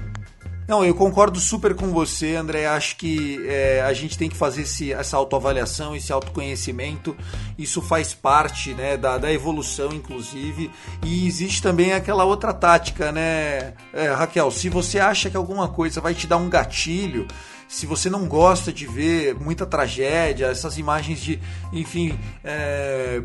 Não, 0.67 0.83
eu 0.83 0.93
concordo 0.93 1.39
super 1.39 1.73
com 1.73 1.91
você, 1.91 2.35
André. 2.35 2.65
Acho 2.65 2.97
que 2.97 3.39
é, 3.47 3.81
a 3.81 3.93
gente 3.93 4.17
tem 4.17 4.27
que 4.29 4.35
fazer 4.35 4.63
esse, 4.63 4.91
essa 4.91 5.15
autoavaliação, 5.15 5.95
esse 5.95 6.11
autoconhecimento. 6.11 7.15
Isso 7.57 7.81
faz 7.81 8.13
parte 8.13 8.73
né, 8.73 8.97
da, 8.97 9.17
da 9.17 9.31
evolução, 9.31 9.93
inclusive. 9.93 10.69
E 11.05 11.25
existe 11.25 11.61
também 11.61 11.93
aquela 11.93 12.25
outra 12.25 12.53
tática, 12.53 13.13
né, 13.13 13.75
é, 13.93 14.11
Raquel? 14.13 14.51
Se 14.51 14.67
você 14.67 14.99
acha 14.99 15.29
que 15.29 15.37
alguma 15.37 15.69
coisa 15.69 16.01
vai 16.01 16.13
te 16.13 16.27
dar 16.27 16.35
um 16.35 16.49
gatilho, 16.49 17.25
se 17.67 17.85
você 17.85 18.09
não 18.09 18.25
gosta 18.25 18.71
de 18.71 18.87
ver 18.87 19.35
muita 19.35 19.65
tragédia, 19.65 20.47
essas 20.47 20.77
imagens 20.77 21.19
de, 21.19 21.39
enfim, 21.73 22.17
é, 22.43 23.21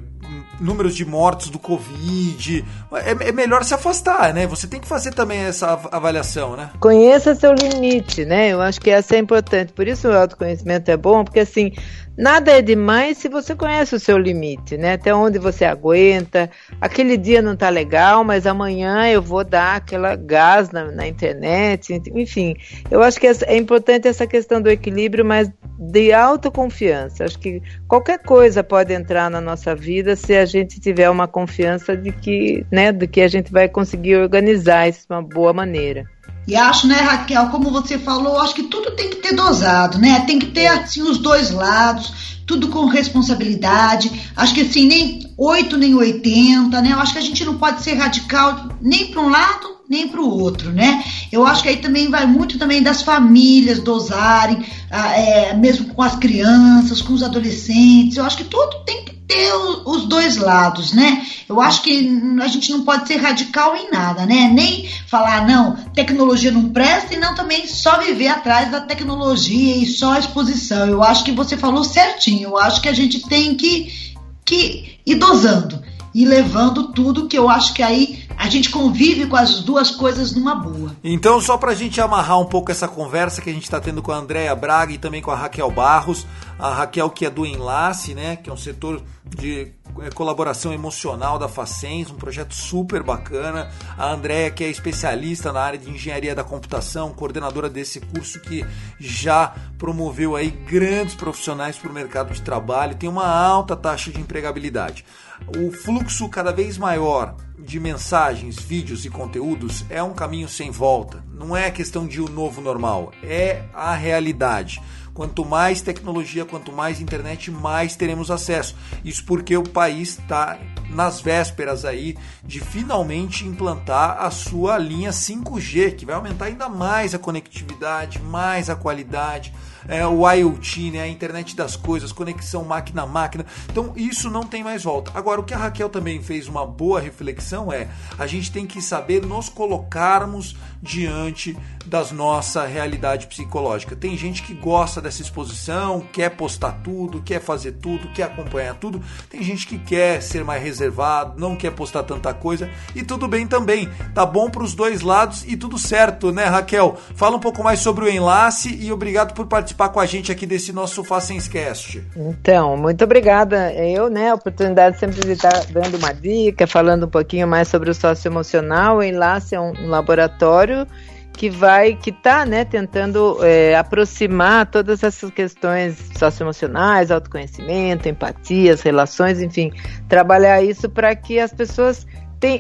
números 0.61 0.95
de 0.97 1.05
mortos 1.05 1.49
do 1.49 1.59
Covid, 1.59 2.65
é, 2.93 3.29
é, 3.29 3.33
melhor 3.33 3.65
se 3.65 3.75
afastar, 3.75 4.35
né? 4.35 4.47
Você 4.47 4.67
tem 4.67 4.81
que 4.81 4.87
fazer 4.87 5.13
também 5.13 5.39
essa 5.39 5.73
avaliação, 5.93 6.57
né? 6.57 6.71
Conheça 6.81 7.35
seu 7.35 7.53
limite, 7.53 8.25
né? 8.25 8.49
Eu 8.49 8.61
acho 8.61 8.81
que 8.81 8.91
essa 8.91 9.15
é 9.15 9.19
importante. 9.19 9.73
Por 9.73 9.87
isso 9.87 10.09
o 10.09 10.13
autoconhecimento 10.13 10.91
é 10.91 10.97
bom, 10.97 11.25
porque 11.25 11.41
assim, 11.41 11.73
Nada 12.17 12.53
é 12.53 12.61
demais 12.61 13.17
se 13.19 13.29
você 13.29 13.55
conhece 13.55 13.95
o 13.95 14.01
seu 14.01 14.19
limite, 14.19 14.77
né? 14.77 14.95
Até 14.95 15.15
onde 15.15 15.39
você 15.39 15.65
aguenta. 15.65 16.51
Aquele 16.81 17.17
dia 17.17 17.41
não 17.41 17.57
tá 17.57 17.71
legal, 17.71 18.23
mas 18.23 18.47
amanhã 18.47 19.09
eu 19.09 19.23
vou 19.23 19.43
dar 19.43 19.77
aquela 19.77 20.15
gás 20.15 20.71
na, 20.71 20.91
na 20.93 21.09
internet. 21.09 22.01
Enfim, 22.15 22.55
eu 22.91 23.03
acho 23.03 23.19
que 23.19 23.27
é 23.27 23.57
importante 23.57 24.07
essa 24.09 24.27
questão 24.27 24.61
do 24.61 24.69
equilíbrio, 24.69 25.25
mas 25.25 25.51
de 25.79 26.13
autoconfiança. 26.13 27.25
Acho 27.25 27.39
que 27.39 27.63
qualquer 27.89 28.19
coisa 28.19 28.63
pode 28.63 28.93
entrar 28.93 29.31
na 29.31 29.41
nossa 29.41 29.75
vida 29.75 30.15
se 30.15 30.37
a 30.37 30.45
gente 30.45 30.79
tiver 30.81 31.09
uma 31.09 31.27
confiança 31.27 31.97
de 31.97 32.13
que, 32.13 32.67
né, 32.71 32.93
de 32.93 33.07
que 33.07 33.23
a 33.23 33.29
gente 33.29 33.51
vai 33.51 33.69
conseguir 33.69 34.17
organizar 34.17 34.89
isso 34.89 35.07
de 35.09 35.15
uma 35.15 35.23
boa 35.23 35.53
maneira. 35.53 36.05
E 36.47 36.57
acho, 36.57 36.87
né, 36.87 36.97
Raquel, 36.97 37.49
como 37.51 37.71
você 37.71 37.99
falou, 37.99 38.41
acho 38.41 38.55
que 38.55 38.65
tudo 38.65 38.91
tem 38.93 39.11
que 39.11 39.17
ter 39.17 39.35
dosado, 39.35 39.99
né? 39.99 40.21
Tem 40.27 40.39
que 40.39 40.47
ter 40.47 40.67
assim 40.67 41.03
os 41.03 41.19
dois 41.19 41.51
lados, 41.51 42.13
tudo 42.47 42.69
com 42.69 42.87
responsabilidade. 42.87 44.11
Acho 44.37 44.55
que 44.55 44.63
assim, 44.63 44.87
nem 44.87 45.33
8 45.39 45.77
nem 45.77 45.95
80, 45.95 46.81
né? 46.81 46.93
Eu 46.93 46.99
acho 46.99 47.13
que 47.13 47.19
a 47.19 47.23
gente 47.23 47.45
não 47.45 47.59
pode 47.59 47.83
ser 47.83 47.95
radical 47.95 48.69
nem 48.81 49.07
para 49.07 49.21
um 49.21 49.29
lado 49.29 49.73
nem 49.93 50.09
para 50.09 50.23
o 50.23 50.39
outro, 50.41 50.73
né? 50.73 51.05
Eu 51.31 51.47
acho 51.47 51.63
que 51.63 51.69
aí 51.69 51.77
também 51.77 52.09
vai 52.09 52.27
muito 52.27 52.59
também 52.59 52.83
das 52.83 53.03
famílias 53.03 53.79
dosarem, 53.79 54.65
ah, 54.91 55.19
é, 55.19 55.55
mesmo 55.55 55.93
com 55.95 56.03
as 56.03 56.17
crianças, 56.17 57.03
com 57.03 57.13
os 57.13 57.23
adolescentes. 57.23 58.17
Eu 58.17 58.25
acho 58.25 58.39
que 58.39 58.45
tudo 58.45 58.83
tem 58.87 59.05
que 59.05 59.12
ter 59.33 59.53
os 59.87 60.05
dois 60.05 60.37
lados, 60.37 60.93
né? 60.93 61.25
Eu 61.49 61.61
acho 61.61 61.83
que 61.83 62.21
a 62.41 62.47
gente 62.47 62.71
não 62.71 62.85
pode 62.85 63.09
ser 63.09 63.17
radical 63.17 63.75
em 63.75 63.91
nada, 63.91 64.27
né? 64.27 64.51
Nem 64.53 64.89
falar, 65.07 65.47
não, 65.47 65.77
tecnologia 65.95 66.51
não 66.51 66.69
presta 66.69 67.15
e 67.15 67.19
não 67.19 67.35
também 67.35 67.67
só 67.67 67.99
viver 67.99 68.29
atrás 68.29 68.71
da 68.71 68.81
tecnologia 68.81 69.77
e 69.77 69.87
só 69.87 70.13
a 70.13 70.19
exposição. 70.19 70.87
Eu 70.87 71.03
acho 71.03 71.25
que 71.25 71.33
você 71.33 71.57
falou 71.57 71.83
certinho. 71.83 72.51
Eu 72.51 72.59
acho 72.59 72.81
que 72.83 72.89
a 72.89 72.93
gente 72.93 73.27
tem 73.27 73.55
que, 73.55 74.15
que 74.45 74.99
ir 75.07 75.15
dosando 75.15 75.83
e 76.15 76.25
levando 76.25 76.93
tudo 76.93 77.27
que 77.27 77.39
eu 77.39 77.49
acho 77.49 77.75
que 77.75 77.83
aí 77.83 78.25
a 78.37 78.49
gente 78.49 78.71
convive 78.71 79.27
com 79.27 79.37
as 79.37 79.61
duas 79.61 79.91
coisas 79.91 80.35
numa 80.35 80.55
boa. 80.55 80.97
Então, 81.03 81.41
só 81.41 81.57
para 81.57 81.73
a 81.73 81.75
gente 81.75 82.01
amarrar 82.01 82.41
um 82.41 82.47
pouco 82.47 82.71
essa 82.71 82.89
conversa 82.89 83.41
que 83.41 83.51
a 83.51 83.53
gente 83.53 83.65
está 83.65 83.81
tendo 83.81 84.03
com 84.03 84.13
a 84.13 84.17
Andréa 84.17 84.55
Braga 84.55 84.93
e 84.93 84.99
também 84.99 85.23
com 85.23 85.31
a 85.31 85.37
Raquel 85.37 85.71
Barros, 85.71 86.27
a 86.59 86.71
Raquel 86.71 87.11
que 87.11 87.25
é 87.25 87.31
do 87.31 87.47
Enlace, 87.47 88.15
né, 88.15 88.37
que 88.37 88.51
é 88.51 88.53
um 88.53 88.57
setor 88.57 89.03
de 89.25 89.73
é, 90.01 90.11
colaboração 90.11 90.73
emocional 90.73 91.39
da 91.39 91.49
Facens, 91.49 92.11
um 92.11 92.17
projeto 92.17 92.55
super 92.55 93.03
bacana. 93.03 93.71
A 93.97 94.13
Andréa, 94.13 94.51
que 94.51 94.65
é 94.65 94.69
especialista 94.71 95.53
na 95.53 95.61
área 95.61 95.79
de 95.79 95.91
engenharia 95.91 96.35
da 96.35 96.45
computação, 96.45 97.13
coordenadora 97.13 97.69
desse 97.69 98.01
curso 98.01 98.41
que 98.41 98.65
já 98.99 99.55
promoveu 99.79 100.37
aí 100.37 100.51
grandes 100.51 101.15
profissionais 101.15 101.77
para 101.77 101.91
o 101.91 101.95
mercado 101.95 102.33
de 102.33 102.43
trabalho, 102.43 102.95
tem 102.95 103.09
uma 103.09 103.27
alta 103.27 103.77
taxa 103.77 104.11
de 104.11 104.21
empregabilidade. 104.21 105.05
O 105.49 105.73
fluxo 105.73 106.29
cada 106.29 106.53
vez 106.53 106.79
maior 106.79 107.35
de 107.59 107.79
mensagens, 107.79 108.57
vídeos 108.57 109.05
e 109.05 109.11
conteúdos 109.11 109.85
é 109.89 110.03
um 110.03 110.13
caminho 110.13 110.49
sem 110.49 110.71
volta. 110.71 111.23
Não 111.33 111.57
é 111.57 111.71
questão 111.71 112.07
de 112.07 112.21
o 112.21 112.29
um 112.29 112.33
novo 112.33 112.61
normal, 112.61 113.13
é 113.23 113.65
a 113.75 113.95
realidade. 113.95 114.81
Quanto 115.13 115.45
mais 115.45 115.83
tecnologia, 115.83 116.45
quanto 116.45 116.73
mais 116.73 117.01
internet, 117.01 117.51
mais 117.51 117.95
teremos 117.95 118.31
acesso. 118.31 118.75
Isso 119.05 119.25
porque 119.27 119.57
o 119.57 119.63
país 119.63 120.19
está 120.19 120.59
nas 120.89 121.21
vésperas 121.21 121.85
aí 121.85 122.17
de 122.43 122.61
finalmente 122.61 123.47
implantar 123.47 124.23
a 124.23 124.31
sua 124.31 124.79
linha 124.79 125.11
5G, 125.11 125.97
que 125.97 126.07
vai 126.07 126.15
aumentar 126.15 126.47
ainda 126.47 126.69
mais 126.69 127.15
a 127.15 127.19
conectividade, 127.19 128.21
mais 128.21 128.71
a 128.71 128.77
qualidade 128.77 129.53
é, 129.89 130.07
o 130.07 130.31
IoT, 130.31 130.91
né, 130.91 131.03
a 131.03 131.09
internet 131.09 131.57
das 131.57 131.77
coisas, 131.77 132.13
conexão 132.13 132.65
máquina 132.65 133.03
a 133.03 133.07
máquina. 133.07 133.45
Então 133.71 133.93
isso 133.97 134.31
não 134.31 134.45
tem 134.45 134.63
mais 134.63 134.85
volta. 134.85 135.11
Agora, 135.15 135.41
o 135.41 135.45
que 135.45 135.55
a 135.55 135.59
Raquel 135.59 135.89
também 135.89 136.23
fez 136.23 136.49
uma 136.49 136.67
boa 136.67 137.01
reflexão 137.01 137.73
é 137.73 137.89
a 138.19 138.27
gente 138.27 138.51
tem 138.51 138.67
que 138.67 138.81
saber 138.81 139.25
nos 139.25 139.49
colocarmos 139.49 140.57
diante 140.81 141.57
das 141.87 142.13
nossa 142.13 142.65
realidade 142.65 143.27
psicológica. 143.27 143.97
Tem 143.97 144.17
gente 144.17 144.43
que 144.43 144.55
gosta 144.55 145.01
dessa 145.01 145.23
exposição, 145.23 146.01
quer 146.13 146.31
postar 146.31 146.73
tudo, 146.83 147.23
quer 147.23 147.41
fazer 147.41 147.73
tudo, 147.73 148.09
quer 148.13 148.25
acompanhar 148.25 148.75
tudo. 148.75 149.01
Tem 149.29 149.43
gente 149.43 149.67
que 149.67 149.79
quer 149.79 150.23
ser 150.23 150.45
mais 150.45 150.63
reservado, 150.63 151.41
não 151.41 151.57
quer 151.57 151.73
postar 151.73 152.03
tanta 152.05 152.33
coisa 152.33 152.71
e 152.95 153.03
tudo 153.03 153.29
bem 153.29 153.47
também. 153.47 153.89
Tá 154.15 154.25
bom 154.25 154.51
para 154.51 154.63
os 154.63 154.75
dois 154.75 155.03
lados 155.03 155.45
e 155.47 155.57
tudo 155.57 155.79
certo, 155.79 156.33
né, 156.33 156.45
Raquel? 156.45 156.97
Fala 157.15 157.37
um 157.37 157.41
pouco 157.41 157.63
mais 157.63 157.81
sobre 157.81 158.05
o 158.05 158.09
enlace 158.09 158.75
e 158.75 158.93
obrigado 158.93 159.35
por 159.35 159.47
participar 159.47 159.72
com 159.75 160.01
a 160.01 160.07
gente 160.07 160.31
aqui 160.31 160.47
desse 160.47 160.73
nosso 160.73 161.03
Facenscast. 161.03 162.03
Então, 162.17 162.77
muito 162.77 163.05
obrigada. 163.05 163.73
Eu, 163.73 164.09
né, 164.09 164.31
a 164.31 164.35
oportunidade 164.35 164.99
sempre 164.99 165.21
de 165.21 165.33
estar 165.33 165.67
dando 165.71 165.97
uma 165.97 166.13
dica, 166.13 166.67
falando 166.67 167.07
um 167.07 167.11
pouquinho 167.11 167.47
mais 167.47 167.69
sobre 167.69 167.91
o 167.91 167.95
socioemocional. 167.95 168.99
O 168.99 169.03
enlace 169.03 169.55
é 169.55 169.61
um 169.61 169.89
laboratório 169.89 170.87
que 171.33 171.49
vai, 171.49 171.95
que 171.95 172.11
está 172.11 172.45
né, 172.45 172.65
tentando 172.65 173.39
é, 173.43 173.75
aproximar 173.75 174.67
todas 174.67 175.03
essas 175.03 175.31
questões 175.31 175.97
socioemocionais, 176.17 177.11
autoconhecimento, 177.11 178.09
empatias, 178.09 178.83
relações, 178.83 179.41
enfim, 179.41 179.73
trabalhar 180.09 180.63
isso 180.63 180.89
para 180.89 181.15
que 181.17 181.39
as 181.41 181.53
pessoas 181.53 182.07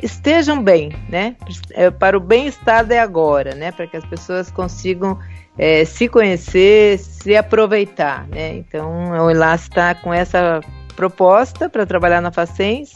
estejam 0.02 0.62
bem, 0.62 0.92
né, 1.08 1.36
é, 1.72 1.90
para 1.90 2.16
o 2.16 2.20
bem-estar 2.20 2.84
de 2.84 2.96
agora, 2.96 3.54
né, 3.54 3.72
para 3.72 3.86
que 3.86 3.96
as 3.96 4.04
pessoas 4.04 4.50
consigam 4.50 5.18
é, 5.58 5.84
se 5.84 6.08
conhecer, 6.08 6.98
se 6.98 7.36
aproveitar, 7.36 8.26
né. 8.28 8.56
Então, 8.56 9.10
o 9.10 9.30
Enlace 9.30 9.68
está 9.68 9.94
com 9.94 10.12
essa 10.12 10.60
proposta 10.96 11.68
para 11.68 11.86
trabalhar 11.86 12.20
na 12.20 12.30
Facens 12.30 12.94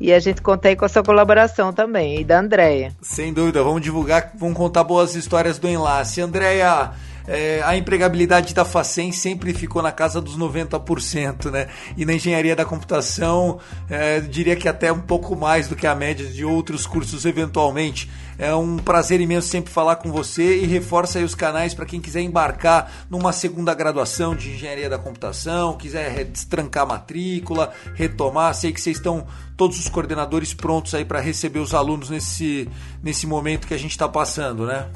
e 0.00 0.12
a 0.12 0.20
gente 0.20 0.40
conta 0.40 0.68
aí 0.68 0.76
com 0.76 0.84
a 0.84 0.88
sua 0.88 1.02
colaboração 1.02 1.72
também, 1.72 2.20
e 2.20 2.24
da 2.24 2.38
Andréia. 2.38 2.92
Sem 3.02 3.32
dúvida, 3.32 3.62
vamos 3.62 3.82
divulgar, 3.82 4.32
vamos 4.36 4.56
contar 4.56 4.84
boas 4.84 5.16
histórias 5.16 5.58
do 5.58 5.68
enlace. 5.68 6.20
Andréia, 6.20 6.92
é, 7.26 7.60
a 7.64 7.76
empregabilidade 7.76 8.54
da 8.54 8.64
Facem 8.64 9.10
sempre 9.10 9.52
ficou 9.52 9.82
na 9.82 9.92
casa 9.92 10.20
dos 10.20 10.38
90%, 10.38 11.50
né? 11.50 11.68
E 11.96 12.04
na 12.04 12.14
engenharia 12.14 12.54
da 12.54 12.64
computação, 12.64 13.58
é, 13.90 14.20
diria 14.20 14.56
que 14.56 14.68
até 14.68 14.92
um 14.92 15.00
pouco 15.00 15.36
mais 15.36 15.68
do 15.68 15.76
que 15.76 15.86
a 15.86 15.94
média 15.94 16.26
de 16.26 16.44
outros 16.44 16.86
cursos 16.86 17.24
eventualmente. 17.24 18.08
É 18.38 18.54
um 18.54 18.76
prazer 18.76 19.20
imenso 19.20 19.48
sempre 19.48 19.72
falar 19.72 19.96
com 19.96 20.12
você 20.12 20.62
e 20.62 20.66
reforça 20.66 21.18
aí 21.18 21.24
os 21.24 21.34
canais 21.34 21.74
para 21.74 21.84
quem 21.84 22.00
quiser 22.00 22.20
embarcar 22.20 22.88
numa 23.10 23.32
segunda 23.32 23.74
graduação 23.74 24.36
de 24.36 24.50
engenharia 24.50 24.88
da 24.88 24.96
computação, 24.96 25.76
quiser 25.76 26.24
destrancar 26.24 26.86
matrícula, 26.86 27.72
retomar. 27.96 28.54
Sei 28.54 28.72
que 28.72 28.80
vocês 28.80 28.96
estão 28.96 29.26
todos 29.56 29.76
os 29.80 29.88
coordenadores 29.88 30.54
prontos 30.54 30.94
aí 30.94 31.04
para 31.04 31.18
receber 31.18 31.58
os 31.58 31.74
alunos 31.74 32.10
nesse, 32.10 32.68
nesse 33.02 33.26
momento 33.26 33.66
que 33.66 33.74
a 33.74 33.78
gente 33.78 33.90
está 33.90 34.08
passando, 34.08 34.64
né? 34.64 34.86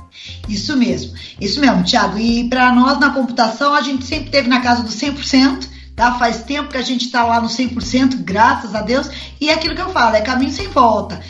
Isso 0.48 0.76
mesmo, 0.76 1.12
isso 1.40 1.60
mesmo, 1.60 1.82
Tiago. 1.82 2.16
E 2.18 2.48
para 2.48 2.72
nós 2.72 3.00
na 3.00 3.10
computação, 3.10 3.74
a 3.74 3.80
gente 3.80 4.04
sempre 4.04 4.30
teve 4.30 4.48
na 4.48 4.60
casa 4.60 4.84
dos 4.84 4.94
100%. 4.94 5.68
Tá? 5.96 6.14
Faz 6.14 6.42
tempo 6.44 6.70
que 6.70 6.78
a 6.78 6.82
gente 6.82 7.04
está 7.04 7.22
lá 7.22 7.38
no 7.38 7.48
100%, 7.48 8.22
graças 8.22 8.74
a 8.74 8.80
Deus, 8.80 9.10
e 9.38 9.50
é 9.50 9.52
aquilo 9.52 9.74
que 9.74 9.82
eu 9.82 9.90
falo, 9.90 10.16
é 10.16 10.22
caminho 10.22 10.50
sem 10.50 10.66
volta. 10.68 11.20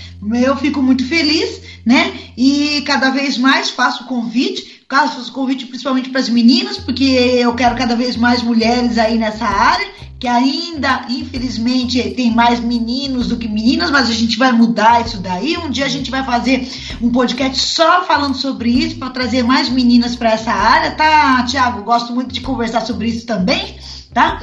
Eu 0.41 0.57
fico 0.57 0.81
muito 0.81 1.05
feliz 1.05 1.61
né? 1.85 2.13
E 2.37 2.83
cada 2.83 3.11
vez 3.11 3.37
mais 3.39 3.71
faço 3.71 4.05
convite, 4.05 4.83
faço 4.89 5.33
convite 5.33 5.67
principalmente 5.67 6.11
para 6.11 6.21
as 6.21 6.29
meninas, 6.29 6.77
porque 6.79 7.05
eu 7.05 7.55
quero 7.55 7.75
cada 7.77 7.97
vez 7.97 8.17
mais 8.17 8.43
mulheres 8.43 8.99
aí 8.99 9.19
nessa 9.19 9.47
área, 9.47 9.87
que 10.21 10.29
ainda, 10.29 11.07
infelizmente, 11.09 12.01
tem 12.11 12.31
mais 12.31 12.61
meninos 12.61 13.27
do 13.27 13.37
que 13.37 13.49
meninas, 13.49 13.91
mas 13.91 14.09
a 14.09 14.13
gente 14.13 14.39
vai 14.39 14.53
mudar 14.53 15.05
isso 15.05 15.19
daí. 15.19 15.57
Um 15.57 15.69
dia 15.69 15.87
a 15.87 15.89
gente 15.89 16.11
vai 16.11 16.25
fazer 16.25 16.71
um 17.01 17.11
podcast 17.11 17.59
só 17.59 18.05
falando 18.05 18.37
sobre 18.37 18.71
isso, 18.71 18.97
para 18.97 19.11
trazer 19.11 19.43
mais 19.43 19.69
meninas 19.69 20.15
para 20.15 20.33
essa 20.33 20.53
área, 20.53 20.93
tá, 20.93 21.43
Tiago? 21.45 21.83
Gosto 21.83 22.15
muito 22.15 22.33
de 22.33 22.41
conversar 22.41 22.83
sobre 22.83 23.09
isso 23.09 23.27
também, 23.27 23.77
tá? 24.13 24.41